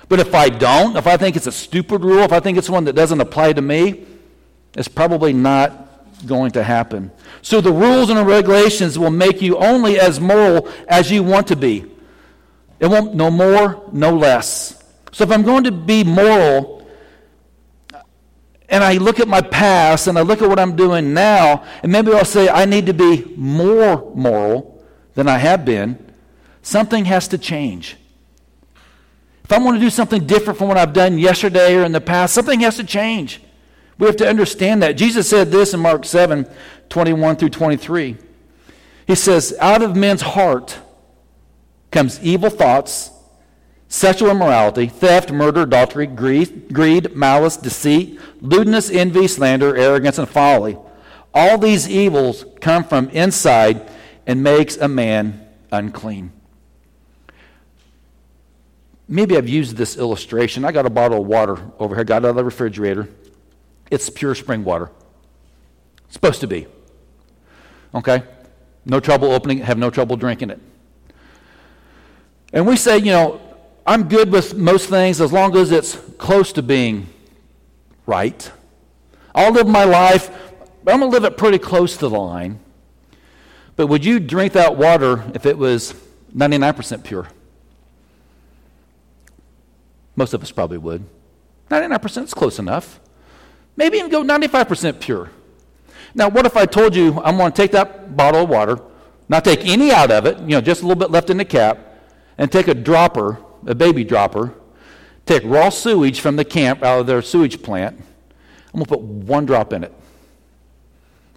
But 0.09 0.21
if 0.21 0.35
I 0.35 0.49
don't, 0.49 0.97
if 0.97 1.07
I 1.07 1.17
think 1.17 1.37
it's 1.37 1.47
a 1.47 1.53
stupid 1.53 2.05
rule, 2.05 2.21
if 2.21 2.33
I 2.33 2.41
think 2.41 2.59
it's 2.59 2.71
one 2.71 2.85
that 2.85 2.95
doesn't 2.95 3.21
apply 3.21 3.53
to 3.55 3.63
me, 3.63 4.07
it's 4.75 4.89
probably 4.89 5.33
not 5.33 5.87
going 6.27 6.53
to 6.53 6.63
happen. 6.63 7.11
So 7.43 7.61
the 7.61 7.73
rules 7.73 8.09
and 8.09 8.19
the 8.19 8.25
regulations 8.25 8.99
will 8.99 9.11
make 9.11 9.43
you 9.43 9.57
only 9.59 9.99
as 9.99 10.21
moral 10.21 10.69
as 10.89 11.11
you 11.11 11.23
want 11.23 11.49
to 11.49 11.57
be. 11.57 11.85
It 12.79 12.87
won't 12.87 13.15
no 13.15 13.31
more, 13.31 13.89
no 13.93 14.17
less. 14.17 14.83
So 15.13 15.25
if 15.25 15.31
I'm 15.31 15.43
going 15.43 15.65
to 15.65 15.73
be 15.73 16.05
moral, 16.05 16.87
and 18.69 18.83
I 18.83 18.95
look 18.95 19.21
at 19.21 19.29
my 19.29 19.41
past 19.41 20.09
and 20.09 20.19
I 20.19 20.23
look 20.23 20.43
at 20.43 20.49
what 20.49 20.59
I'm 20.59 20.77
doing 20.77 21.15
now, 21.15 21.65
and 21.83 21.91
maybe 21.91 22.13
I'll 22.13 22.25
say 22.25 22.49
I 22.49 22.65
need 22.65 22.87
to 22.87 22.95
be 22.95 23.25
more 23.37 24.13
moral 24.15 24.85
than 25.15 25.29
I 25.29 25.39
have 25.39 25.65
been. 25.65 26.06
Something 26.67 27.05
has 27.05 27.29
to 27.29 27.39
change. 27.39 27.97
If 29.45 29.53
I 29.53 29.59
want 29.59 29.77
to 29.77 29.81
do 29.81 29.89
something 29.89 30.27
different 30.27 30.59
from 30.59 30.67
what 30.67 30.77
I've 30.77 30.93
done 30.93 31.17
yesterday 31.17 31.77
or 31.77 31.85
in 31.85 31.93
the 31.93 32.01
past, 32.01 32.35
something 32.35 32.59
has 32.59 32.75
to 32.79 32.83
change. 32.83 33.41
We 33.99 34.09
have 34.09 34.17
to 34.17 34.29
understand 34.29 34.83
that. 34.83 34.97
Jesus 34.97 35.29
said 35.29 35.53
this 35.53 35.75
in 35.75 35.79
Mark 35.79 36.05
7 36.05 36.45
21 36.89 37.37
through 37.37 37.51
23. 37.51 38.17
He 39.07 39.15
says, 39.15 39.57
Out 39.61 39.81
of 39.81 39.95
men's 39.95 40.23
heart 40.23 40.77
comes 41.93 42.21
evil 42.21 42.51
thoughts, 42.51 43.13
sexual 43.87 44.33
immorality, 44.33 44.89
theft, 44.89 45.31
murder, 45.31 45.63
adultery, 45.63 46.09
greed, 46.09 46.73
greed, 46.73 47.15
malice, 47.15 47.57
deceit, 47.57 48.21
lewdness, 48.41 48.91
envy, 48.91 49.29
slander, 49.29 49.77
arrogance, 49.77 50.19
and 50.19 50.29
folly. 50.29 50.77
All 51.33 51.59
these 51.59 51.89
evils 51.89 52.45
come 52.61 52.83
from 52.83 53.09
inside 53.11 53.89
and 54.27 54.43
makes 54.43 54.77
a 54.77 54.89
man 54.89 55.47
unclean. 55.71 56.33
Maybe 59.09 59.37
I've 59.37 59.49
used 59.49 59.77
this 59.77 59.97
illustration. 59.97 60.65
I 60.65 60.73
got 60.73 60.87
a 60.87 60.91
bottle 60.91 61.21
of 61.21 61.27
water 61.27 61.59
over 61.79 61.95
here, 61.95 62.05
got 62.05 62.23
it 62.23 62.27
out 62.27 62.31
of 62.31 62.37
the 62.37 62.45
refrigerator. 62.45 63.09
It's 63.91 64.11
pure 64.11 64.35
spring 64.35 64.65
water. 64.65 64.91
It's 66.07 66.15
supposed 66.15 66.41
to 66.41 66.47
be. 66.47 66.67
Okay? 67.95 68.23
No 68.85 69.01
trouble 69.01 69.33
opening 69.33 69.59
it, 69.59 69.65
have 69.65 69.79
no 69.79 69.91
trouble 69.91 70.17
drinking 70.17 70.51
it. 70.51 70.61
And 72.53 72.67
we 72.67 72.77
say, 72.77 72.99
you 72.99 73.13
know, 73.13 73.41
I'm 73.87 74.09
good 74.09 74.33
with 74.33 74.55
most 74.55 74.89
things 74.89 75.21
as 75.21 75.33
long 75.33 75.57
as 75.57 75.71
it's 75.71 75.97
close 76.19 76.53
to 76.55 76.63
being 76.63 77.07
right. 78.07 78.51
I'll 79.35 79.53
live 79.53 79.69
my 79.69 79.85
life, 79.85 80.31
but 80.83 80.95
I'm 80.95 81.01
going 81.01 81.13
to 81.13 81.19
live 81.19 81.25
it 81.25 81.37
pretty 81.37 81.59
close 81.59 81.97
to 81.99 82.09
the 82.09 82.19
line. 82.19 82.59
But 83.77 83.89
would 83.89 84.05
you 84.05 84.19
drink 84.19 84.55
that 84.55 84.77
water 84.77 85.23
if 85.35 85.47
it 85.47 85.59
was 85.59 85.95
99% 86.35 87.05
pure? 87.05 87.29
Most 90.17 90.33
of 90.35 90.43
us 90.43 90.51
probably 90.51 90.79
would. 90.79 91.05
99% 91.71 92.25
is 92.25 92.35
close 92.35 92.59
enough. 92.59 93.01
Maybe 93.77 93.99
even 93.99 94.11
go 94.11 94.23
95% 94.23 95.01
pure. 95.01 95.31
Now, 96.15 96.31
what 96.31 96.47
if 96.47 96.57
I 96.57 96.65
told 96.65 96.97
you 96.97 97.21
I'm 97.23 97.37
going 97.37 97.53
to 97.53 97.57
take 97.57 97.73
that 97.73 98.17
bottle 98.17 98.45
of 98.45 98.49
water, 98.49 98.81
not 99.29 99.45
take 99.45 99.67
any 99.67 99.93
out 99.93 100.11
of 100.11 100.25
it, 100.25 100.39
you 100.41 100.47
know, 100.47 100.61
just 100.61 100.83
a 100.83 100.87
little 100.87 100.99
bit 100.99 101.11
left 101.11 101.29
in 101.29 101.37
the 101.37 101.45
cap, 101.45 101.79
and 102.39 102.51
take 102.51 102.69
a 102.69 102.75
dropper, 102.75 103.39
a 103.67 103.75
baby 103.75 104.03
dropper, 104.05 104.55
take 105.27 105.43
raw 105.45 105.69
sewage 105.69 106.21
from 106.21 106.37
the 106.37 106.45
camp 106.45 106.83
out 106.83 107.01
of 107.01 107.07
their 107.07 107.21
sewage 107.21 107.63
plant. 107.63 107.99
I'm 108.73 108.83
going 108.83 108.85
to 108.85 108.91
put 108.91 109.01
one 109.01 109.45
drop 109.45 109.73
in 109.73 109.85
it. 109.85 109.93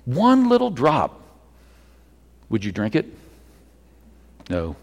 One 0.05 0.47
little 0.47 0.69
drop. 0.69 1.21
Would 2.49 2.63
you 2.63 2.71
drink 2.71 2.95
it? 2.95 3.05
No. 4.49 4.75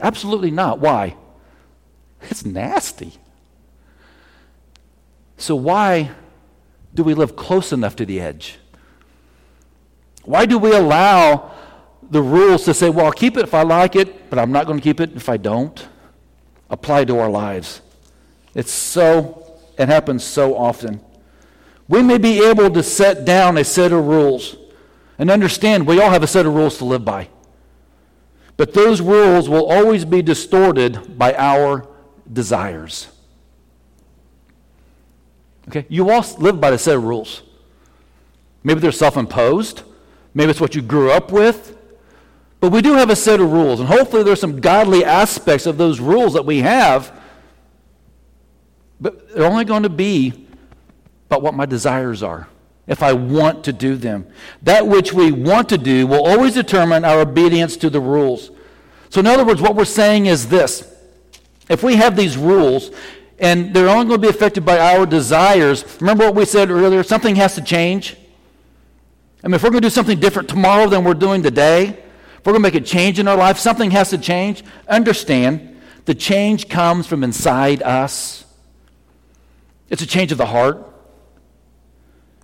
Absolutely 0.00 0.50
not. 0.50 0.78
Why? 0.78 1.16
It's 2.22 2.44
nasty. 2.44 3.14
So, 5.36 5.54
why 5.54 6.10
do 6.94 7.04
we 7.04 7.14
live 7.14 7.36
close 7.36 7.72
enough 7.72 7.96
to 7.96 8.06
the 8.06 8.20
edge? 8.20 8.58
Why 10.24 10.46
do 10.46 10.58
we 10.58 10.72
allow 10.72 11.52
the 12.10 12.20
rules 12.20 12.64
to 12.64 12.74
say, 12.74 12.90
well, 12.90 13.06
I'll 13.06 13.12
keep 13.12 13.36
it 13.36 13.44
if 13.44 13.54
I 13.54 13.62
like 13.62 13.96
it, 13.96 14.28
but 14.30 14.38
I'm 14.38 14.52
not 14.52 14.66
going 14.66 14.78
to 14.78 14.82
keep 14.82 15.00
it 15.00 15.14
if 15.14 15.28
I 15.28 15.36
don't? 15.36 15.86
Apply 16.70 17.04
to 17.04 17.18
our 17.18 17.30
lives. 17.30 17.80
It's 18.54 18.72
so, 18.72 19.58
it 19.78 19.88
happens 19.88 20.24
so 20.24 20.56
often. 20.56 21.00
We 21.86 22.02
may 22.02 22.18
be 22.18 22.44
able 22.44 22.70
to 22.70 22.82
set 22.82 23.24
down 23.24 23.56
a 23.56 23.64
set 23.64 23.92
of 23.92 24.06
rules 24.06 24.56
and 25.18 25.30
understand 25.30 25.86
we 25.86 26.00
all 26.00 26.10
have 26.10 26.22
a 26.22 26.26
set 26.26 26.46
of 26.46 26.54
rules 26.54 26.78
to 26.78 26.84
live 26.84 27.04
by. 27.04 27.28
But 28.56 28.74
those 28.74 29.00
rules 29.00 29.48
will 29.48 29.66
always 29.66 30.04
be 30.04 30.20
distorted 30.20 31.16
by 31.16 31.34
our 31.34 31.88
desires. 32.32 33.08
Okay? 35.68 35.86
You 35.88 36.10
all 36.10 36.24
live 36.38 36.60
by 36.60 36.70
a 36.70 36.78
set 36.78 36.96
of 36.96 37.04
rules. 37.04 37.42
Maybe 38.64 38.80
they're 38.80 38.92
self 38.92 39.16
imposed, 39.16 39.82
maybe 40.34 40.50
it's 40.50 40.60
what 40.60 40.74
you 40.74 40.82
grew 40.82 41.10
up 41.10 41.30
with. 41.32 41.76
But 42.60 42.72
we 42.72 42.82
do 42.82 42.94
have 42.94 43.08
a 43.08 43.16
set 43.16 43.40
of 43.40 43.52
rules, 43.52 43.78
and 43.78 43.88
hopefully 43.88 44.24
there's 44.24 44.40
some 44.40 44.60
godly 44.60 45.04
aspects 45.04 45.64
of 45.64 45.78
those 45.78 46.00
rules 46.00 46.32
that 46.32 46.44
we 46.44 46.58
have. 46.58 47.16
But 49.00 49.32
they're 49.32 49.46
only 49.46 49.64
going 49.64 49.84
to 49.84 49.88
be 49.88 50.48
about 51.26 51.42
what 51.42 51.54
my 51.54 51.66
desires 51.66 52.20
are 52.22 52.48
if 52.88 53.02
I 53.02 53.12
want 53.12 53.64
to 53.64 53.72
do 53.72 53.96
them. 53.96 54.26
That 54.62 54.88
which 54.88 55.12
we 55.12 55.30
want 55.30 55.68
to 55.68 55.78
do 55.78 56.06
will 56.06 56.26
always 56.26 56.54
determine 56.54 57.04
our 57.04 57.20
obedience 57.20 57.76
to 57.76 57.90
the 57.90 58.00
rules. 58.00 58.50
So, 59.10 59.20
in 59.20 59.26
other 59.26 59.44
words, 59.44 59.62
what 59.62 59.76
we're 59.76 59.84
saying 59.84 60.26
is 60.26 60.48
this 60.48 60.92
if 61.68 61.82
we 61.82 61.96
have 61.96 62.16
these 62.16 62.36
rules 62.36 62.90
and 63.38 63.74
they're 63.74 63.88
only 63.88 64.06
going 64.06 64.20
to 64.20 64.26
be 64.26 64.28
affected 64.28 64.64
by 64.64 64.78
our 64.78 65.06
desires, 65.06 65.84
remember 66.00 66.26
what 66.26 66.34
we 66.34 66.44
said 66.44 66.70
earlier? 66.70 67.02
Something 67.02 67.36
has 67.36 67.54
to 67.54 67.62
change. 67.62 68.16
I 69.42 69.48
mean, 69.48 69.54
if 69.54 69.62
we're 69.62 69.70
going 69.70 69.82
to 69.82 69.86
do 69.86 69.90
something 69.90 70.18
different 70.18 70.48
tomorrow 70.48 70.88
than 70.88 71.04
we're 71.04 71.14
doing 71.14 71.42
today, 71.42 71.88
if 71.88 72.46
we're 72.46 72.52
going 72.52 72.62
to 72.62 72.68
make 72.68 72.74
a 72.74 72.80
change 72.80 73.18
in 73.18 73.28
our 73.28 73.36
life, 73.36 73.58
something 73.58 73.90
has 73.92 74.10
to 74.10 74.18
change. 74.18 74.64
Understand, 74.88 75.80
the 76.06 76.14
change 76.14 76.68
comes 76.68 77.06
from 77.06 77.22
inside 77.22 77.82
us. 77.82 78.44
It's 79.90 80.02
a 80.02 80.06
change 80.06 80.32
of 80.32 80.38
the 80.38 80.46
heart. 80.46 80.84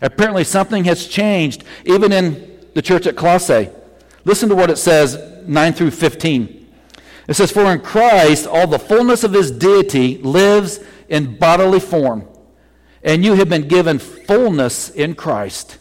Apparently, 0.00 0.44
something 0.44 0.84
has 0.84 1.06
changed 1.06 1.64
even 1.84 2.12
in 2.12 2.66
the 2.74 2.82
church 2.82 3.06
at 3.06 3.16
Colossae. 3.16 3.70
Listen 4.24 4.48
to 4.48 4.54
what 4.54 4.70
it 4.70 4.76
says 4.76 5.18
9 5.46 5.72
through 5.72 5.90
15. 5.90 6.63
It 7.26 7.34
says, 7.34 7.50
For 7.50 7.72
in 7.72 7.80
Christ 7.80 8.46
all 8.46 8.66
the 8.66 8.78
fullness 8.78 9.24
of 9.24 9.32
his 9.32 9.50
deity 9.50 10.18
lives 10.18 10.80
in 11.08 11.38
bodily 11.38 11.80
form, 11.80 12.26
and 13.02 13.24
you 13.24 13.34
have 13.34 13.48
been 13.48 13.68
given 13.68 13.98
fullness 13.98 14.90
in 14.90 15.14
Christ. 15.14 15.78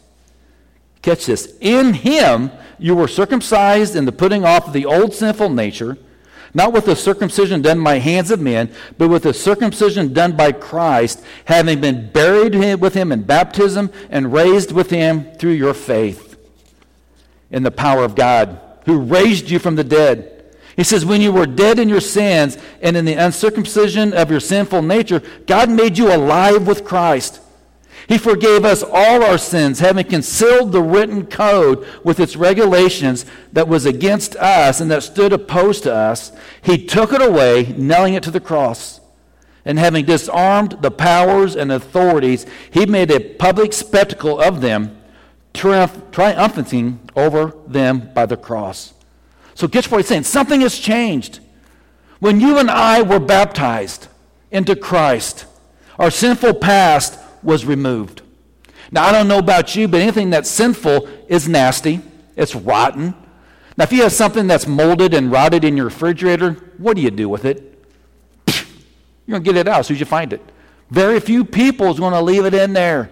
Catch 1.01 1.25
this. 1.25 1.57
In 1.59 1.93
him 1.93 2.51
you 2.79 2.95
were 2.95 3.07
circumcised 3.07 3.95
in 3.95 4.05
the 4.05 4.11
putting 4.11 4.45
off 4.45 4.67
of 4.67 4.73
the 4.73 4.85
old 4.85 5.13
sinful 5.13 5.49
nature 5.49 5.97
not 6.53 6.71
with 6.71 6.85
the 6.85 6.95
circumcision 6.95 7.61
done 7.61 7.83
by 7.83 7.97
hands 7.97 8.29
of 8.29 8.39
men, 8.39 8.71
but 8.97 9.09
with 9.09 9.23
the 9.23 9.33
circumcision 9.33 10.13
done 10.13 10.35
by 10.35 10.51
Christ, 10.51 11.23
having 11.45 11.81
been 11.81 12.11
buried 12.11 12.55
with 12.79 12.93
him 12.93 13.11
in 13.11 13.23
baptism 13.23 13.91
and 14.09 14.31
raised 14.31 14.71
with 14.71 14.89
him 14.89 15.33
through 15.35 15.51
your 15.51 15.73
faith 15.73 16.37
in 17.49 17.63
the 17.63 17.71
power 17.71 18.03
of 18.03 18.15
God, 18.15 18.59
who 18.85 18.99
raised 18.99 19.49
you 19.49 19.57
from 19.59 19.75
the 19.75 19.83
dead. 19.83 20.29
He 20.75 20.83
says, 20.83 21.05
When 21.05 21.21
you 21.21 21.31
were 21.31 21.45
dead 21.45 21.79
in 21.79 21.89
your 21.89 22.01
sins 22.01 22.57
and 22.81 22.97
in 22.97 23.05
the 23.05 23.13
uncircumcision 23.13 24.13
of 24.13 24.31
your 24.31 24.39
sinful 24.39 24.81
nature, 24.81 25.21
God 25.45 25.69
made 25.69 25.97
you 25.97 26.13
alive 26.13 26.67
with 26.67 26.83
Christ. 26.83 27.39
He 28.07 28.17
forgave 28.17 28.65
us 28.65 28.83
all 28.83 29.23
our 29.23 29.37
sins, 29.37 29.79
having 29.79 30.05
concealed 30.05 30.71
the 30.71 30.81
written 30.81 31.25
code 31.25 31.87
with 32.03 32.19
its 32.19 32.35
regulations 32.35 33.25
that 33.53 33.67
was 33.67 33.85
against 33.85 34.35
us 34.35 34.81
and 34.81 34.91
that 34.91 35.03
stood 35.03 35.31
opposed 35.31 35.83
to 35.83 35.93
us. 35.93 36.31
He 36.61 36.85
took 36.85 37.13
it 37.13 37.21
away, 37.21 37.73
nailing 37.77 38.15
it 38.15 38.23
to 38.23 38.31
the 38.31 38.41
cross. 38.41 38.99
And 39.65 39.79
having 39.79 40.05
disarmed 40.05 40.77
the 40.81 40.91
powers 40.91 41.55
and 41.55 41.71
authorities, 41.71 42.45
he 42.69 42.85
made 42.85 43.09
a 43.09 43.35
public 43.35 43.71
spectacle 43.71 44.41
of 44.41 44.59
them, 44.59 44.97
triumph, 45.53 46.01
triumphing 46.11 46.99
over 47.15 47.53
them 47.67 48.11
by 48.13 48.25
the 48.25 48.35
cross. 48.35 48.93
So, 49.55 49.67
guess 49.67 49.89
what 49.89 49.97
he's 49.97 50.07
saying? 50.07 50.23
Something 50.23 50.61
has 50.61 50.77
changed. 50.77 51.39
When 52.19 52.39
you 52.39 52.57
and 52.57 52.71
I 52.71 53.01
were 53.01 53.19
baptized 53.19 54.07
into 54.51 54.75
Christ, 54.75 55.45
our 55.99 56.09
sinful 56.09 56.55
past 56.55 57.19
was 57.43 57.65
removed. 57.65 58.21
Now, 58.91 59.05
I 59.05 59.11
don't 59.11 59.27
know 59.27 59.39
about 59.39 59.75
you, 59.75 59.87
but 59.87 60.01
anything 60.01 60.29
that's 60.29 60.49
sinful 60.49 61.07
is 61.27 61.47
nasty, 61.47 62.01
it's 62.35 62.55
rotten. 62.55 63.15
Now, 63.75 63.85
if 63.85 63.91
you 63.91 64.03
have 64.03 64.11
something 64.11 64.47
that's 64.47 64.67
molded 64.67 65.13
and 65.13 65.31
rotted 65.31 65.63
in 65.63 65.75
your 65.75 65.85
refrigerator, 65.85 66.53
what 66.77 66.95
do 66.95 67.01
you 67.01 67.11
do 67.11 67.27
with 67.27 67.45
it? 67.45 67.69
You're 69.25 69.39
going 69.39 69.43
to 69.43 69.53
get 69.53 69.57
it 69.57 69.67
out 69.67 69.79
as 69.79 69.87
soon 69.87 69.95
as 69.95 69.99
you 69.99 70.05
find 70.05 70.31
it. 70.33 70.41
Very 70.91 71.19
few 71.19 71.43
people 71.43 71.89
is 71.89 71.99
going 71.99 72.13
to 72.13 72.21
leave 72.21 72.45
it 72.45 72.53
in 72.53 72.73
there. 72.73 73.09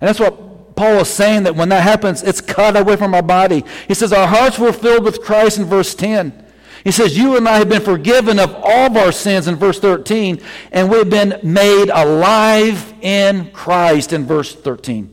And 0.00 0.08
that's 0.08 0.20
what 0.20 0.65
Paul 0.76 1.00
is 1.00 1.08
saying 1.08 1.44
that 1.44 1.56
when 1.56 1.70
that 1.70 1.82
happens, 1.82 2.22
it's 2.22 2.42
cut 2.42 2.76
away 2.76 2.96
from 2.96 3.14
our 3.14 3.22
body. 3.22 3.64
He 3.88 3.94
says, 3.94 4.12
Our 4.12 4.26
hearts 4.26 4.58
were 4.58 4.72
filled 4.72 5.04
with 5.04 5.22
Christ 5.22 5.58
in 5.58 5.64
verse 5.64 5.94
10. 5.94 6.44
He 6.84 6.92
says, 6.92 7.16
You 7.16 7.36
and 7.36 7.48
I 7.48 7.56
have 7.56 7.68
been 7.68 7.82
forgiven 7.82 8.38
of 8.38 8.54
all 8.54 8.86
of 8.86 8.96
our 8.96 9.10
sins 9.10 9.48
in 9.48 9.56
verse 9.56 9.80
13, 9.80 10.40
and 10.70 10.90
we've 10.90 11.08
been 11.08 11.40
made 11.42 11.88
alive 11.88 12.94
in 13.00 13.50
Christ 13.52 14.12
in 14.12 14.26
verse 14.26 14.54
13. 14.54 15.12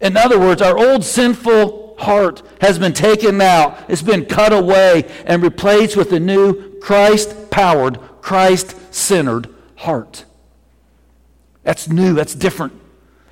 In 0.00 0.16
other 0.16 0.38
words, 0.38 0.62
our 0.62 0.78
old 0.78 1.04
sinful 1.04 1.96
heart 1.98 2.42
has 2.60 2.78
been 2.78 2.92
taken 2.92 3.40
out, 3.40 3.78
it's 3.88 4.02
been 4.02 4.24
cut 4.24 4.52
away, 4.52 5.10
and 5.26 5.42
replaced 5.42 5.96
with 5.96 6.12
a 6.12 6.20
new 6.20 6.78
Christ 6.78 7.50
powered, 7.50 7.98
Christ 8.20 8.94
centered 8.94 9.52
heart. 9.76 10.24
That's 11.64 11.88
new, 11.88 12.14
that's 12.14 12.34
different. 12.34 12.81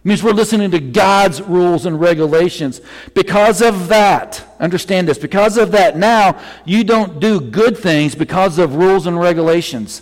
It 0.00 0.08
means 0.08 0.22
we're 0.22 0.32
listening 0.32 0.70
to 0.70 0.80
God's 0.80 1.42
rules 1.42 1.84
and 1.84 2.00
regulations. 2.00 2.80
Because 3.14 3.60
of 3.60 3.88
that, 3.88 4.42
understand 4.58 5.06
this, 5.06 5.18
because 5.18 5.58
of 5.58 5.72
that, 5.72 5.98
now 5.98 6.40
you 6.64 6.84
don't 6.84 7.20
do 7.20 7.38
good 7.38 7.76
things 7.76 8.14
because 8.14 8.58
of 8.58 8.76
rules 8.76 9.06
and 9.06 9.20
regulations. 9.20 10.00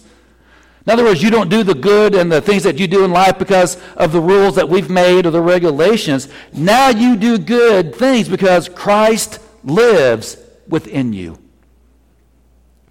In 0.87 0.93
other 0.93 1.03
words, 1.03 1.21
you 1.21 1.31
don't 1.31 1.51
do 1.51 1.65
the 1.65 1.75
good 1.75 2.15
and 2.15 2.31
the 2.31 2.41
things 2.41 2.63
that 2.63 2.79
you 2.79 2.87
do 2.87 3.05
in 3.05 3.11
life 3.11 3.41
because 3.41 3.77
of 3.97 4.13
the 4.13 4.21
rules 4.21 4.55
that 4.55 4.69
we've 4.69 4.89
made 4.89 5.27
or 5.27 5.33
the 5.33 5.43
regulations. 5.43 6.29
Now 6.53 6.91
you 6.91 7.17
do 7.17 7.37
good 7.37 7.93
things 7.93 8.29
because 8.29 8.69
Christ 8.69 9.41
lives 9.65 10.39
within 10.69 11.13
you. 11.13 11.41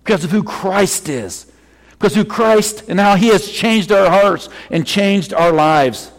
Because 0.03 0.25
of 0.25 0.31
who 0.31 0.43
Christ 0.43 1.07
is. 1.07 1.49
Because 1.91 2.13
who 2.13 2.25
Christ 2.25 2.83
and 2.89 2.99
how 2.99 3.15
he 3.15 3.29
has 3.29 3.49
changed 3.49 3.93
our 3.93 4.09
hearts 4.09 4.49
and 4.69 4.85
changed 4.85 5.33
our 5.33 5.53
lives. 5.53 6.11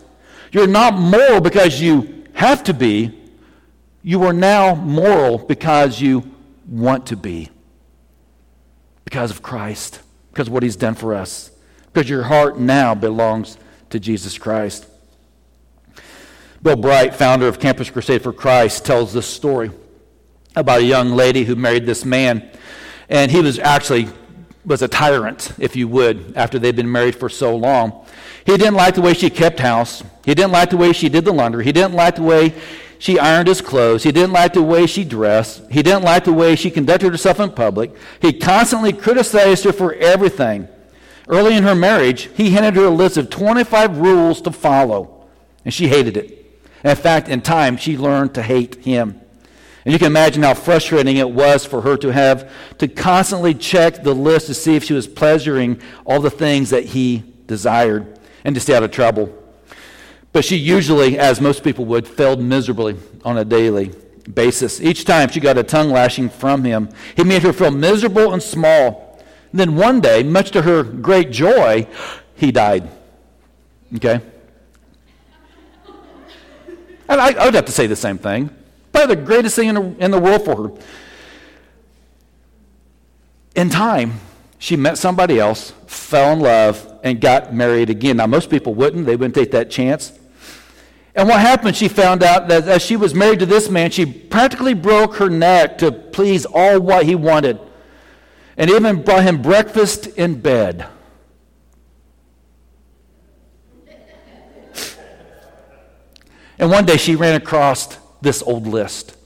You're 0.52 0.66
not 0.66 0.94
moral 0.94 1.40
because 1.40 1.80
you 1.80 2.24
have 2.34 2.64
to 2.64 2.74
be. 2.74 3.14
You 4.02 4.22
are 4.24 4.32
now 4.32 4.74
moral 4.74 5.38
because 5.38 6.00
you 6.00 6.30
want 6.66 7.06
to 7.06 7.16
be. 7.16 7.50
Because 9.04 9.30
of 9.30 9.42
Christ, 9.42 10.00
because 10.30 10.48
of 10.48 10.52
what 10.52 10.62
He's 10.62 10.76
done 10.76 10.94
for 10.94 11.14
us. 11.14 11.50
Because 11.92 12.08
your 12.08 12.22
heart 12.24 12.58
now 12.58 12.94
belongs 12.94 13.58
to 13.90 13.98
Jesus 13.98 14.38
Christ. 14.38 14.86
Bill 16.62 16.76
Bright, 16.76 17.14
founder 17.14 17.46
of 17.46 17.60
Campus 17.60 17.88
Crusade 17.88 18.22
for 18.22 18.32
Christ, 18.32 18.84
tells 18.84 19.12
this 19.12 19.26
story 19.26 19.70
about 20.56 20.80
a 20.80 20.84
young 20.84 21.10
lady 21.10 21.44
who 21.44 21.54
married 21.54 21.86
this 21.86 22.04
man. 22.04 22.50
And 23.08 23.30
he 23.30 23.40
was 23.40 23.58
actually 23.58 24.08
was 24.64 24.82
a 24.82 24.88
tyrant, 24.88 25.52
if 25.58 25.76
you 25.76 25.88
would, 25.88 26.34
after 26.36 26.58
they'd 26.58 26.76
been 26.76 26.90
married 26.90 27.14
for 27.14 27.28
so 27.28 27.56
long. 27.56 28.04
He 28.44 28.56
didn't 28.56 28.74
like 28.74 28.94
the 28.94 29.02
way 29.02 29.14
she 29.14 29.30
kept 29.30 29.60
house. 29.60 30.02
He 30.24 30.34
didn't 30.34 30.52
like 30.52 30.70
the 30.70 30.76
way 30.76 30.92
she 30.92 31.08
did 31.08 31.24
the 31.24 31.32
laundry. 31.32 31.64
He 31.64 31.72
didn't 31.72 31.94
like 31.94 32.16
the 32.16 32.22
way 32.22 32.54
she 32.98 33.18
ironed 33.18 33.48
his 33.48 33.60
clothes. 33.60 34.02
He 34.02 34.12
didn't 34.12 34.32
like 34.32 34.52
the 34.52 34.62
way 34.62 34.86
she 34.86 35.04
dressed. 35.04 35.62
He 35.70 35.82
didn't 35.82 36.02
like 36.02 36.24
the 36.24 36.32
way 36.32 36.56
she 36.56 36.70
conducted 36.70 37.10
herself 37.12 37.40
in 37.40 37.52
public. 37.52 37.94
He 38.20 38.32
constantly 38.32 38.92
criticized 38.92 39.64
her 39.64 39.72
for 39.72 39.94
everything. 39.94 40.68
Early 41.28 41.54
in 41.54 41.62
her 41.62 41.74
marriage, 41.74 42.30
he 42.34 42.50
handed 42.50 42.74
her 42.76 42.86
a 42.86 42.90
list 42.90 43.16
of 43.16 43.30
25 43.30 43.98
rules 43.98 44.40
to 44.42 44.50
follow, 44.50 45.26
and 45.64 45.72
she 45.72 45.88
hated 45.88 46.16
it. 46.16 46.60
in 46.82 46.96
fact, 46.96 47.28
in 47.28 47.42
time, 47.42 47.76
she 47.76 47.98
learned 47.98 48.34
to 48.34 48.42
hate 48.42 48.76
him. 48.76 49.20
And 49.88 49.94
you 49.94 49.98
can 49.98 50.08
imagine 50.08 50.42
how 50.42 50.52
frustrating 50.52 51.16
it 51.16 51.30
was 51.30 51.64
for 51.64 51.80
her 51.80 51.96
to 51.96 52.12
have 52.12 52.52
to 52.76 52.86
constantly 52.88 53.54
check 53.54 54.02
the 54.02 54.12
list 54.12 54.48
to 54.48 54.52
see 54.52 54.76
if 54.76 54.84
she 54.84 54.92
was 54.92 55.06
pleasuring 55.06 55.80
all 56.04 56.20
the 56.20 56.28
things 56.28 56.68
that 56.68 56.84
he 56.84 57.24
desired 57.46 58.18
and 58.44 58.54
to 58.54 58.60
stay 58.60 58.74
out 58.74 58.82
of 58.82 58.90
trouble. 58.90 59.34
But 60.30 60.44
she 60.44 60.56
usually, 60.56 61.18
as 61.18 61.40
most 61.40 61.64
people 61.64 61.86
would, 61.86 62.06
failed 62.06 62.38
miserably 62.38 62.98
on 63.24 63.38
a 63.38 63.46
daily 63.46 63.92
basis. 64.34 64.78
Each 64.78 65.06
time 65.06 65.30
she 65.30 65.40
got 65.40 65.56
a 65.56 65.62
tongue 65.62 65.88
lashing 65.88 66.28
from 66.28 66.64
him, 66.64 66.90
he 67.16 67.24
made 67.24 67.42
her 67.42 67.54
feel 67.54 67.70
miserable 67.70 68.34
and 68.34 68.42
small. 68.42 69.18
And 69.52 69.58
then 69.58 69.74
one 69.74 70.02
day, 70.02 70.22
much 70.22 70.50
to 70.50 70.60
her 70.60 70.82
great 70.82 71.30
joy, 71.30 71.88
he 72.34 72.52
died. 72.52 72.90
Okay? 73.96 74.20
And 77.08 77.18
I, 77.22 77.32
I 77.32 77.46
would 77.46 77.54
have 77.54 77.64
to 77.64 77.72
say 77.72 77.86
the 77.86 77.96
same 77.96 78.18
thing. 78.18 78.50
Probably 78.92 79.14
the 79.14 79.22
greatest 79.22 79.56
thing 79.56 79.68
in 79.68 79.74
the, 79.74 80.04
in 80.04 80.10
the 80.10 80.18
world 80.18 80.44
for 80.44 80.68
her. 80.68 80.72
In 83.54 83.70
time, 83.70 84.20
she 84.58 84.76
met 84.76 84.98
somebody 84.98 85.38
else, 85.38 85.72
fell 85.86 86.32
in 86.32 86.40
love, 86.40 86.98
and 87.02 87.20
got 87.20 87.54
married 87.54 87.90
again. 87.90 88.16
Now, 88.16 88.26
most 88.26 88.50
people 88.50 88.74
wouldn't, 88.74 89.06
they 89.06 89.16
wouldn't 89.16 89.34
take 89.34 89.50
that 89.52 89.70
chance. 89.70 90.12
And 91.14 91.28
what 91.28 91.40
happened, 91.40 91.76
she 91.76 91.88
found 91.88 92.22
out 92.22 92.48
that 92.48 92.68
as 92.68 92.82
she 92.82 92.96
was 92.96 93.14
married 93.14 93.40
to 93.40 93.46
this 93.46 93.68
man, 93.68 93.90
she 93.90 94.06
practically 94.06 94.74
broke 94.74 95.16
her 95.16 95.28
neck 95.28 95.78
to 95.78 95.90
please 95.90 96.46
all 96.46 96.80
what 96.80 97.06
he 97.06 97.14
wanted. 97.14 97.58
and 98.58 98.68
even 98.70 99.02
brought 99.02 99.22
him 99.22 99.40
breakfast 99.40 100.08
in 100.08 100.40
bed. 100.40 100.86
And 106.58 106.68
one 106.70 106.84
day 106.84 106.96
she 106.96 107.14
ran 107.14 107.36
across 107.36 107.96
this 108.20 108.42
old 108.42 108.66
list. 108.66 109.16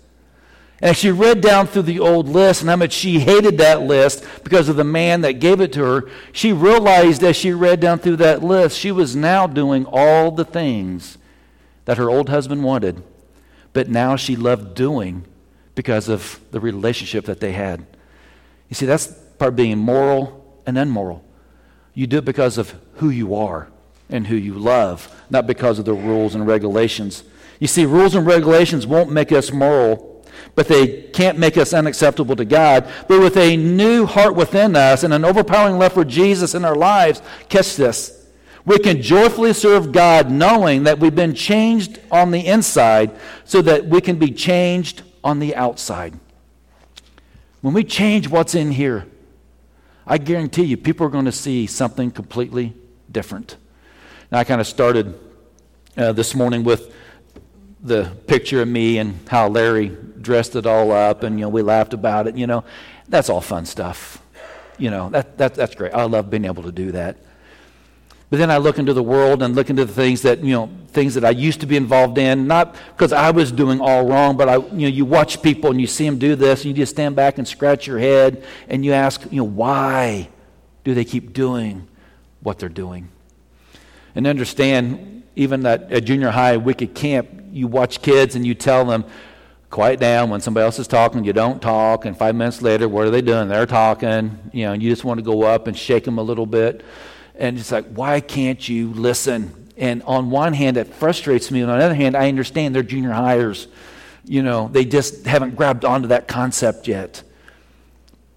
And 0.81 0.97
she 0.97 1.13
read 1.13 1.41
down 1.41 1.69
through 1.69 1.83
the 1.83 2.01
old 2.01 2.29
list 2.29 2.61
and 2.61 2.71
how 2.71 2.77
much 2.77 2.93
she 2.93 3.21
hated 3.21 3.59
that 3.59 3.83
list 3.83 4.25
because 4.43 4.69
of 4.69 4.75
the 4.75 4.85
man 4.85 5.21
that 5.21 5.35
gave 5.35 5.61
it 5.61 5.73
to 5.75 5.85
her, 5.85 6.11
she 6.33 6.53
realized 6.53 7.23
as 7.23 7.37
she 7.37 7.53
read 7.53 7.79
down 7.79 8.01
through 8.01 8.17
that 8.17 8.43
list, 8.43 8.77
she 8.77 8.91
was 8.91 9.15
now 9.15 9.47
doing 9.47 9.87
all 9.87 10.33
the 10.33 10.45
things 10.45 11.19
that 11.85 11.99
her 11.99 12.11
old 12.11 12.29
husband 12.29 12.65
wanted, 12.65 13.01
but 13.73 13.89
now 13.89 14.17
she 14.17 14.35
loved 14.35 14.75
doing 14.75 15.25
because 15.77 16.09
of 16.09 16.41
the 16.51 16.61
relationship 16.61 17.27
that 17.27 17.39
they 17.39 17.53
had. 17.53 17.87
You 18.69 18.75
see, 18.75 18.87
that's 18.87 19.07
part 19.39 19.51
of 19.51 19.57
being 19.57 19.79
moral 19.79 20.61
and 20.67 20.77
immoral. 20.77 21.25
You 21.95 22.09
do 22.09 22.19
it 22.19 22.25
because 22.25 22.59
of 22.59 22.75
who 22.95 23.11
you 23.11 23.35
are 23.35 23.69
and 24.09 24.27
who 24.27 24.37
you 24.37 24.55
love, 24.55 25.15
not 25.31 25.47
because 25.47 25.79
of 25.79 25.85
the 25.85 25.95
rules 25.95 26.35
and 26.35 26.47
regulations. 26.47 27.23
You 27.63 27.69
see, 27.69 27.87
rules 27.87 28.17
and 28.17 28.27
regulations 28.27 28.89
won't 28.89 29.13
make 29.13 29.31
us 29.31 29.53
moral, 29.53 30.27
but 30.57 30.67
they 30.67 31.03
can't 31.11 31.39
make 31.39 31.57
us 31.57 31.73
unacceptable 31.73 32.35
to 32.35 32.45
God. 32.45 32.93
But 33.07 33.21
with 33.21 33.37
a 33.37 33.57
new 33.57 34.05
heart 34.05 34.35
within 34.35 34.75
us 34.75 35.05
and 35.05 35.15
an 35.15 35.25
overpowering 35.25 35.79
love 35.79 35.93
for 35.93 36.05
Jesus 36.05 36.57
in 36.57 36.65
our 36.65 36.75
lives, 36.75 37.23
catch 37.49 37.77
this. 37.77 38.27
We 38.65 38.81
can 38.81 39.01
joyfully 39.01 39.53
serve 39.53 39.93
God 39.93 40.29
knowing 40.29 40.83
that 40.83 40.99
we've 40.99 41.15
been 41.15 41.37
changed 41.37 42.01
on 42.11 42.33
the 42.33 42.45
inside 42.45 43.13
so 43.45 43.63
that 43.63 43.87
we 43.87 44.01
can 44.01 44.19
be 44.19 44.33
changed 44.33 45.03
on 45.23 45.39
the 45.39 45.55
outside. 45.55 46.19
When 47.61 47.75
we 47.75 47.85
change 47.85 48.27
what's 48.27 48.57
in 48.57 48.73
here, 48.73 49.07
I 50.05 50.19
guarantee 50.19 50.65
you 50.65 50.77
people 50.77 51.07
are 51.07 51.11
going 51.11 51.27
to 51.27 51.31
see 51.31 51.69
something 51.69 52.11
completely 52.11 52.75
different. 53.09 53.57
Now, 54.33 54.41
I 54.41 54.43
kind 54.43 54.61
of 54.61 54.67
started 54.67 55.17
uh, 55.97 56.11
this 56.11 56.35
morning 56.35 56.65
with 56.65 56.93
the 57.83 58.11
picture 58.27 58.63
of 58.63 58.69
me 58.69 58.99
and 58.99 59.19
how 59.29 59.49
Larry 59.49 59.89
dressed 60.21 60.57
it 60.57 60.67
all 60.67 60.93
up, 60.93 61.23
and 61.23 61.39
you 61.39 61.45
know 61.45 61.49
we 61.49 61.63
laughed 61.63 61.95
about 61.95 62.27
it. 62.27 62.37
You 62.37 62.47
know, 62.47 62.65
that's 63.09 63.29
all 63.29 63.41
fun 63.41 63.67
stuff. 63.67 64.23
You 64.79 64.91
know, 64.91 65.11
that, 65.11 65.39
that 65.39 65.55
that's 65.55 65.75
great. 65.75 65.93
I 65.93 66.05
love 66.05 66.31
being 66.31 66.45
able 66.45 66.63
to 66.63 66.73
do 66.73 66.93
that. 66.93 67.17
But 68.33 68.39
then 68.39 68.51
I 68.51 68.57
look 68.57 68.79
into 68.79 68.95
the 68.95 69.03
world 69.03 69.43
and 69.43 69.55
look 69.55 69.69
into 69.69 69.85
the 69.85 69.93
things 69.93 70.23
that, 70.23 70.43
you 70.43 70.55
know, 70.55 70.71
things 70.89 71.13
that 71.17 71.25
I 71.25 71.29
used 71.29 71.61
to 71.61 71.67
be 71.67 71.77
involved 71.77 72.17
in, 72.17 72.47
not 72.47 72.75
because 72.97 73.13
I 73.13 73.31
was 73.31 73.53
doing 73.53 73.79
all 73.79 74.07
wrong, 74.07 74.39
but 74.39 74.49
I, 74.49 74.57
you 74.57 74.71
know, 74.73 74.89
you 74.89 75.05
watch 75.05 75.43
people 75.43 75.71
and 75.71 75.79
you 75.79 75.87
see 75.87 76.07
them 76.07 76.19
do 76.19 76.35
this, 76.35 76.61
and 76.61 76.69
you 76.69 76.73
just 76.73 76.93
stand 76.93 77.15
back 77.15 77.37
and 77.37 77.47
scratch 77.47 77.87
your 77.87 77.99
head 77.99 78.43
and 78.69 78.87
you 78.87 78.95
ask, 78.95 79.23
you 79.31 79.37
know, 79.37 79.45
why 79.45 80.31
do 80.83 80.95
they 80.95 81.05
keep 81.05 81.35
doing 81.35 81.87
what 82.41 82.59
they're 82.59 82.71
doing? 82.71 83.11
And 84.15 84.27
understand, 84.27 85.25
even 85.37 85.67
at 85.67 85.93
a 85.93 86.01
junior 86.01 86.31
high 86.31 86.57
wicked 86.57 86.95
camp, 86.95 87.29
you 87.53 87.69
watch 87.69 88.03
kids 88.03 88.35
and 88.35 88.47
you 88.47 88.55
tell 88.55 88.85
them, 88.85 89.05
quiet 89.71 89.99
down 89.99 90.29
when 90.29 90.39
somebody 90.39 90.63
else 90.63 90.79
is 90.79 90.87
talking 90.87 91.25
you 91.25 91.33
don't 91.33 91.63
talk 91.63 92.05
and 92.05 92.15
five 92.15 92.35
minutes 92.35 92.61
later 92.61 92.87
what 92.87 93.07
are 93.07 93.11
they 93.11 93.23
doing 93.23 93.49
they're 93.49 93.65
talking 93.65 94.39
you 94.53 94.67
know 94.67 94.75
and 94.75 94.83
you 94.83 94.91
just 94.91 95.03
want 95.03 95.17
to 95.17 95.25
go 95.25 95.45
up 95.45 95.67
and 95.67 95.79
shake 95.79 96.05
them 96.05 96.19
a 96.19 96.23
little 96.23 96.45
bit 96.45 96.85
and 97.35 97.59
it's 97.59 97.73
like, 97.73 97.87
why 97.87 98.21
can't 98.21 98.69
you 98.69 98.93
listen? 98.93 99.71
And 99.77 100.03
on 100.05 100.31
one 100.31 100.53
hand, 100.53 100.77
it 100.77 100.89
frustrates 100.89 101.51
me. 101.51 101.63
On 101.63 101.69
the 101.69 101.85
other 101.85 101.95
hand, 101.95 102.17
I 102.17 102.29
understand 102.29 102.75
they're 102.75 102.83
junior 102.83 103.13
hires. 103.13 103.69
You 104.25 104.43
know, 104.43 104.69
they 104.69 104.85
just 104.85 105.27
haven't 105.27 105.57
grabbed 105.57 105.85
onto 105.85 106.09
that 106.09 106.29
concept 106.29 106.87
yet. 106.87 107.23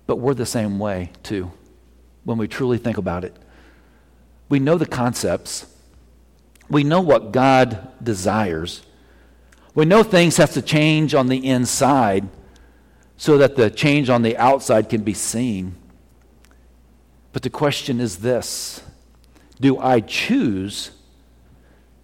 But 0.07 0.17
we're 0.17 0.33
the 0.33 0.45
same 0.45 0.79
way, 0.79 1.11
too, 1.23 1.51
when 2.23 2.37
we 2.37 2.47
truly 2.47 2.77
think 2.77 2.97
about 2.97 3.23
it. 3.23 3.35
We 4.49 4.59
know 4.59 4.77
the 4.77 4.85
concepts, 4.85 5.65
we 6.69 6.83
know 6.83 7.01
what 7.01 7.31
God 7.31 7.91
desires. 8.03 8.83
We 9.75 9.83
know 9.83 10.03
things 10.03 10.37
have 10.37 10.53
to 10.53 10.61
change 10.61 11.13
on 11.13 11.27
the 11.27 11.45
inside 11.45 12.27
so 13.17 13.37
that 13.37 13.57
the 13.57 13.69
change 13.69 14.09
on 14.09 14.21
the 14.21 14.37
outside 14.37 14.89
can 14.89 15.03
be 15.03 15.13
seen. 15.13 15.75
But 17.33 17.43
the 17.43 17.49
question 17.49 17.99
is 17.99 18.19
this 18.19 18.81
Do 19.59 19.77
I 19.77 19.99
choose 19.99 20.91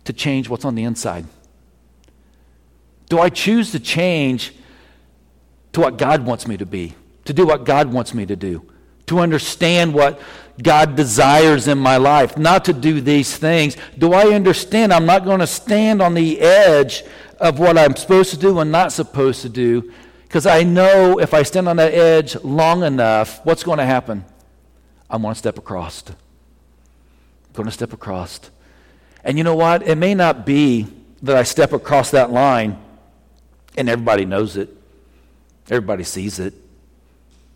to 0.04 0.14
change 0.14 0.50
what's 0.50 0.66
on 0.66 0.76
the 0.76 0.84
inside? 0.84 1.26
Do 3.08 3.20
I 3.20 3.30
choose 3.30 3.72
to 3.72 3.80
change 3.80 4.54
to 5.74 5.80
what 5.80 5.98
God 5.98 6.26
wants 6.26 6.48
me 6.48 6.58
to 6.58 6.66
be, 6.66 6.96
to 7.26 7.34
do 7.34 7.46
what 7.46 7.64
God 7.64 7.92
wants 7.94 8.14
me 8.14 8.26
to 8.26 8.36
do, 8.36 8.70
to 9.08 9.20
understand 9.20 9.94
what 9.94 10.20
God 10.62 10.96
desires 10.96 11.68
in 11.68 11.78
my 11.78 11.98
life, 11.98 12.38
not 12.38 12.66
to 12.66 12.74
do 12.74 13.02
these 13.02 13.36
things? 13.38 13.78
Do 13.98 14.14
I 14.14 14.34
understand 14.34 14.94
I'm 14.94 15.06
not 15.06 15.26
going 15.26 15.40
to 15.40 15.48
stand 15.48 16.02
on 16.02 16.14
the 16.14 16.40
edge 16.40 17.04
of 17.40 17.60
what 17.60 17.78
I'm 17.78 17.96
supposed 17.96 18.32
to 18.32 18.38
do 18.38 18.60
and 18.60 18.72
not 18.72 18.92
supposed 18.92 19.42
to 19.42 19.50
do? 19.50 19.92
Because 20.24 20.46
I 20.46 20.64
know 20.64 21.20
if 21.20 21.34
I 21.34 21.44
stand 21.44 21.68
on 21.68 21.78
that 21.78 21.94
edge 21.94 22.36
long 22.44 22.84
enough, 22.84 23.46
what's 23.46 23.64
going 23.64 23.80
to 23.80 23.86
happen? 23.86 24.24
I'm 25.10 25.22
going 25.22 25.34
to 25.34 25.38
step 25.38 25.58
across. 25.58 26.04
I'm 26.08 26.16
going 27.54 27.66
to 27.66 27.72
step 27.72 27.92
across. 27.92 28.40
And 29.24 29.38
you 29.38 29.44
know 29.44 29.56
what? 29.56 29.84
It 29.88 29.96
may 29.96 30.16
not 30.16 30.46
be 30.46 30.88
that 31.22 31.36
I 31.36 31.44
step 31.44 31.74
across 31.74 32.12
that 32.12 32.32
line 32.32 32.78
and 33.78 33.90
everybody 33.90 34.26
knows 34.26 34.58
it, 34.58 34.70
everybody 35.70 36.04
sees 36.04 36.40
it, 36.40 36.54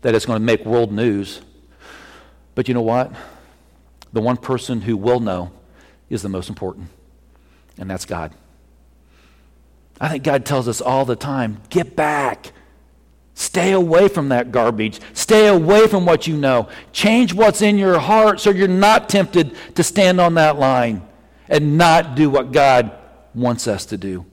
that 0.02 0.14
it's 0.14 0.26
going 0.26 0.38
to 0.38 0.44
make 0.44 0.64
world 0.64 0.92
news. 0.92 1.40
But 2.56 2.66
you 2.66 2.74
know 2.74 2.82
what? 2.82 3.12
The 4.12 4.20
one 4.20 4.38
person 4.38 4.80
who 4.80 4.96
will 4.96 5.20
know 5.20 5.52
is 6.10 6.22
the 6.22 6.28
most 6.28 6.48
important, 6.48 6.88
and 7.78 7.88
that's 7.88 8.06
God. 8.06 8.32
I 10.00 10.08
think 10.08 10.24
God 10.24 10.44
tells 10.44 10.66
us 10.66 10.80
all 10.80 11.04
the 11.04 11.16
time 11.16 11.60
get 11.70 11.94
back. 11.94 12.52
Stay 13.34 13.72
away 13.72 14.08
from 14.08 14.30
that 14.30 14.50
garbage. 14.50 14.98
Stay 15.12 15.46
away 15.46 15.86
from 15.86 16.06
what 16.06 16.26
you 16.26 16.36
know. 16.38 16.68
Change 16.92 17.34
what's 17.34 17.60
in 17.60 17.76
your 17.76 17.98
heart 17.98 18.40
so 18.40 18.48
you're 18.48 18.66
not 18.66 19.10
tempted 19.10 19.54
to 19.74 19.82
stand 19.82 20.18
on 20.18 20.34
that 20.34 20.58
line 20.58 21.06
and 21.46 21.76
not 21.76 22.14
do 22.14 22.30
what 22.30 22.52
God 22.52 22.92
wants 23.34 23.68
us 23.68 23.84
to 23.86 23.98
do. 23.98 24.24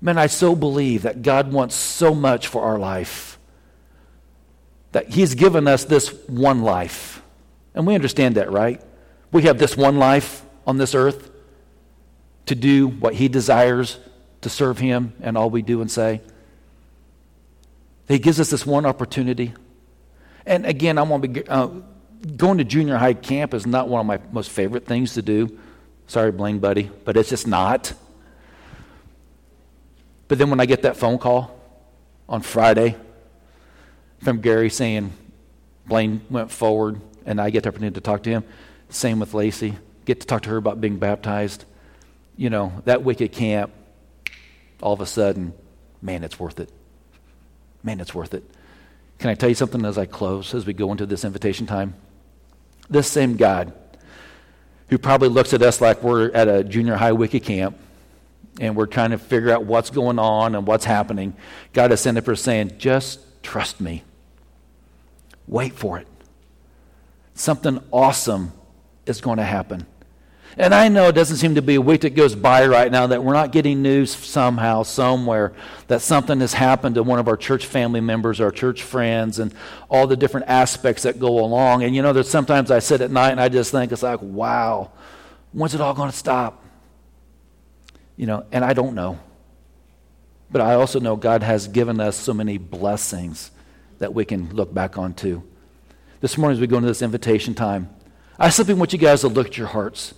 Man, 0.00 0.18
I 0.18 0.26
so 0.26 0.56
believe 0.56 1.02
that 1.02 1.22
God 1.22 1.52
wants 1.52 1.76
so 1.76 2.12
much 2.12 2.48
for 2.48 2.62
our 2.62 2.78
life. 2.78 3.35
That 4.96 5.10
He's 5.10 5.34
given 5.34 5.68
us 5.68 5.84
this 5.84 6.08
one 6.26 6.62
life. 6.62 7.20
And 7.74 7.86
we 7.86 7.94
understand 7.94 8.36
that, 8.36 8.50
right? 8.50 8.80
We 9.30 9.42
have 9.42 9.58
this 9.58 9.76
one 9.76 9.98
life 9.98 10.42
on 10.66 10.78
this 10.78 10.94
earth 10.94 11.30
to 12.46 12.54
do 12.54 12.88
what 12.88 13.12
He 13.12 13.28
desires, 13.28 13.98
to 14.40 14.48
serve 14.48 14.78
Him, 14.78 15.12
and 15.20 15.36
all 15.36 15.50
we 15.50 15.60
do 15.60 15.82
and 15.82 15.90
say. 15.90 16.22
He 18.08 18.18
gives 18.18 18.40
us 18.40 18.48
this 18.48 18.64
one 18.64 18.86
opportunity. 18.86 19.52
And 20.46 20.64
again, 20.64 20.96
I 20.96 21.02
want 21.02 21.24
to 21.24 21.28
be, 21.28 21.46
uh, 21.46 21.68
going 22.38 22.56
to 22.56 22.64
junior 22.64 22.96
high 22.96 23.12
camp 23.12 23.52
is 23.52 23.66
not 23.66 23.90
one 23.90 24.00
of 24.00 24.06
my 24.06 24.18
most 24.32 24.48
favorite 24.48 24.86
things 24.86 25.12
to 25.12 25.20
do. 25.20 25.58
Sorry, 26.06 26.32
Blaine, 26.32 26.58
buddy, 26.58 26.90
but 27.04 27.18
it's 27.18 27.28
just 27.28 27.46
not. 27.46 27.92
But 30.26 30.38
then 30.38 30.48
when 30.48 30.58
I 30.58 30.64
get 30.64 30.80
that 30.84 30.96
phone 30.96 31.18
call 31.18 31.54
on 32.30 32.40
Friday 32.40 32.96
from 34.20 34.40
Gary 34.40 34.70
saying 34.70 35.12
Blaine 35.86 36.20
went 36.30 36.50
forward 36.50 37.00
and 37.24 37.40
I 37.40 37.50
get 37.50 37.62
the 37.62 37.68
opportunity 37.68 37.94
to 37.94 38.00
talk 38.00 38.22
to 38.24 38.30
him, 38.30 38.44
same 38.88 39.20
with 39.20 39.34
Lacey, 39.34 39.76
get 40.04 40.20
to 40.20 40.26
talk 40.26 40.42
to 40.42 40.50
her 40.50 40.56
about 40.56 40.80
being 40.80 40.98
baptized. 40.98 41.64
You 42.36 42.50
know, 42.50 42.82
that 42.84 43.02
wicked 43.02 43.32
camp, 43.32 43.72
all 44.82 44.92
of 44.92 45.00
a 45.00 45.06
sudden, 45.06 45.54
man, 46.02 46.22
it's 46.22 46.38
worth 46.38 46.60
it 46.60 46.70
man, 47.86 48.00
it's 48.00 48.14
worth 48.14 48.34
it. 48.34 48.44
Can 49.18 49.30
I 49.30 49.34
tell 49.34 49.48
you 49.48 49.54
something 49.54 49.84
as 49.86 49.96
I 49.96 50.04
close, 50.04 50.52
as 50.52 50.66
we 50.66 50.74
go 50.74 50.90
into 50.90 51.06
this 51.06 51.24
invitation 51.24 51.66
time? 51.66 51.94
This 52.90 53.10
same 53.10 53.36
God, 53.36 53.72
who 54.88 54.98
probably 54.98 55.28
looks 55.28 55.54
at 55.54 55.62
us 55.62 55.80
like 55.80 56.02
we're 56.02 56.30
at 56.32 56.48
a 56.48 56.62
junior 56.62 56.96
high 56.96 57.12
wiki 57.12 57.40
camp 57.40 57.78
and 58.60 58.76
we're 58.76 58.86
trying 58.86 59.10
to 59.10 59.18
figure 59.18 59.50
out 59.50 59.64
what's 59.64 59.90
going 59.90 60.18
on 60.18 60.54
and 60.54 60.66
what's 60.66 60.84
happening, 60.84 61.34
God 61.72 61.92
is 61.92 62.00
sending 62.00 62.22
for 62.22 62.36
saying, 62.36 62.72
just 62.76 63.20
trust 63.46 63.80
me. 63.80 64.02
Wait 65.46 65.72
for 65.72 65.98
it. 65.98 66.08
Something 67.34 67.80
awesome 67.92 68.52
is 69.06 69.20
going 69.20 69.38
to 69.38 69.44
happen. 69.44 69.86
And 70.58 70.74
I 70.74 70.88
know 70.88 71.08
it 71.08 71.12
doesn't 71.12 71.36
seem 71.36 71.54
to 71.54 71.62
be 71.62 71.76
a 71.76 71.80
week 71.80 72.00
that 72.00 72.16
goes 72.16 72.34
by 72.34 72.66
right 72.66 72.90
now 72.90 73.06
that 73.06 73.22
we're 73.22 73.34
not 73.34 73.52
getting 73.52 73.82
news 73.82 74.14
somehow, 74.16 74.82
somewhere, 74.82 75.52
that 75.86 76.00
something 76.00 76.40
has 76.40 76.54
happened 76.54 76.96
to 76.96 77.02
one 77.02 77.18
of 77.18 77.28
our 77.28 77.36
church 77.36 77.66
family 77.66 78.00
members, 78.00 78.40
our 78.40 78.50
church 78.50 78.82
friends, 78.82 79.38
and 79.38 79.54
all 79.88 80.06
the 80.06 80.16
different 80.16 80.48
aspects 80.48 81.02
that 81.04 81.20
go 81.20 81.44
along. 81.44 81.84
And 81.84 81.94
you 81.94 82.02
know, 82.02 82.12
there's 82.12 82.30
sometimes 82.30 82.70
I 82.70 82.80
sit 82.80 83.00
at 83.00 83.10
night 83.10 83.30
and 83.30 83.40
I 83.40 83.48
just 83.48 83.70
think, 83.70 83.92
it's 83.92 84.02
like, 84.02 84.20
wow, 84.22 84.90
when's 85.52 85.74
it 85.74 85.80
all 85.80 85.94
going 85.94 86.10
to 86.10 86.16
stop? 86.16 86.64
You 88.16 88.26
know, 88.26 88.46
and 88.50 88.64
I 88.64 88.72
don't 88.72 88.94
know. 88.94 89.20
But 90.50 90.60
I 90.60 90.74
also 90.74 91.00
know 91.00 91.16
God 91.16 91.42
has 91.42 91.68
given 91.68 92.00
us 92.00 92.16
so 92.16 92.32
many 92.32 92.58
blessings 92.58 93.50
that 93.98 94.14
we 94.14 94.24
can 94.24 94.54
look 94.54 94.72
back 94.72 94.98
on 94.98 95.14
too. 95.14 95.42
this 96.20 96.38
morning 96.38 96.56
as 96.56 96.60
we 96.60 96.66
go 96.66 96.76
into 96.76 96.88
this 96.88 97.02
invitation 97.02 97.54
time, 97.54 97.88
I 98.38 98.50
simply 98.50 98.74
want 98.74 98.92
you 98.92 98.98
guys 98.98 99.22
to 99.22 99.28
look 99.28 99.48
at 99.48 99.58
your 99.58 99.66
hearts. 99.68 100.14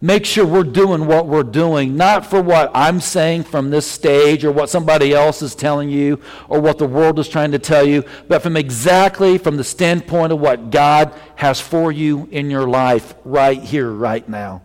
Make 0.00 0.24
sure 0.24 0.44
we're 0.44 0.64
doing 0.64 1.06
what 1.06 1.28
we're 1.28 1.44
doing, 1.44 1.96
not 1.96 2.26
for 2.26 2.42
what 2.42 2.72
I'm 2.74 2.98
saying 3.00 3.44
from 3.44 3.70
this 3.70 3.86
stage 3.86 4.44
or 4.44 4.50
what 4.50 4.68
somebody 4.68 5.12
else 5.12 5.42
is 5.42 5.54
telling 5.54 5.90
you 5.90 6.20
or 6.48 6.60
what 6.60 6.78
the 6.78 6.88
world 6.88 7.20
is 7.20 7.28
trying 7.28 7.52
to 7.52 7.58
tell 7.60 7.86
you, 7.86 8.04
but 8.26 8.42
from 8.42 8.56
exactly 8.56 9.38
from 9.38 9.56
the 9.56 9.62
standpoint 9.62 10.32
of 10.32 10.40
what 10.40 10.70
God 10.70 11.14
has 11.36 11.60
for 11.60 11.92
you 11.92 12.26
in 12.32 12.50
your 12.50 12.66
life 12.66 13.14
right 13.24 13.62
here, 13.62 13.92
right 13.92 14.28
now. 14.28 14.62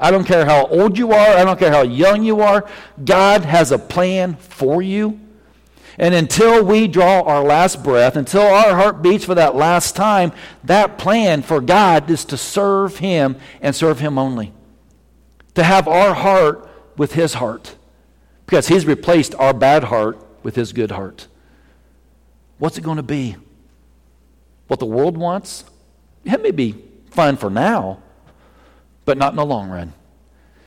I 0.00 0.10
don't 0.10 0.24
care 0.24 0.46
how 0.46 0.66
old 0.66 0.96
you 0.96 1.12
are, 1.12 1.36
I 1.36 1.44
don't 1.44 1.58
care 1.58 1.70
how 1.70 1.82
young 1.82 2.24
you 2.24 2.40
are, 2.40 2.66
God 3.04 3.44
has 3.44 3.70
a 3.70 3.78
plan 3.78 4.36
for 4.36 4.80
you. 4.80 5.20
And 5.98 6.14
until 6.14 6.64
we 6.64 6.88
draw 6.88 7.20
our 7.20 7.44
last 7.44 7.84
breath, 7.84 8.16
until 8.16 8.40
our 8.40 8.74
heart 8.74 9.02
beats 9.02 9.26
for 9.26 9.34
that 9.34 9.54
last 9.54 9.94
time, 9.94 10.32
that 10.64 10.96
plan 10.96 11.42
for 11.42 11.60
God 11.60 12.08
is 12.08 12.24
to 12.26 12.38
serve 12.38 12.96
Him 12.96 13.36
and 13.60 13.76
serve 13.76 14.00
Him 14.00 14.18
only. 14.18 14.54
To 15.56 15.62
have 15.62 15.86
our 15.86 16.14
heart 16.14 16.66
with 16.96 17.12
His 17.12 17.34
heart. 17.34 17.76
Because 18.46 18.68
He's 18.68 18.86
replaced 18.86 19.34
our 19.34 19.52
bad 19.52 19.84
heart 19.84 20.18
with 20.42 20.56
His 20.56 20.72
good 20.72 20.92
heart. 20.92 21.28
What's 22.56 22.78
it 22.78 22.82
going 22.82 22.96
to 22.96 23.02
be? 23.02 23.36
What 24.68 24.80
the 24.80 24.86
world 24.86 25.18
wants? 25.18 25.64
It 26.24 26.42
may 26.42 26.50
be 26.50 26.82
fine 27.10 27.36
for 27.36 27.50
now, 27.50 28.00
but 29.10 29.18
not 29.18 29.32
in 29.32 29.36
the 29.38 29.44
long 29.44 29.68
run. 29.68 29.92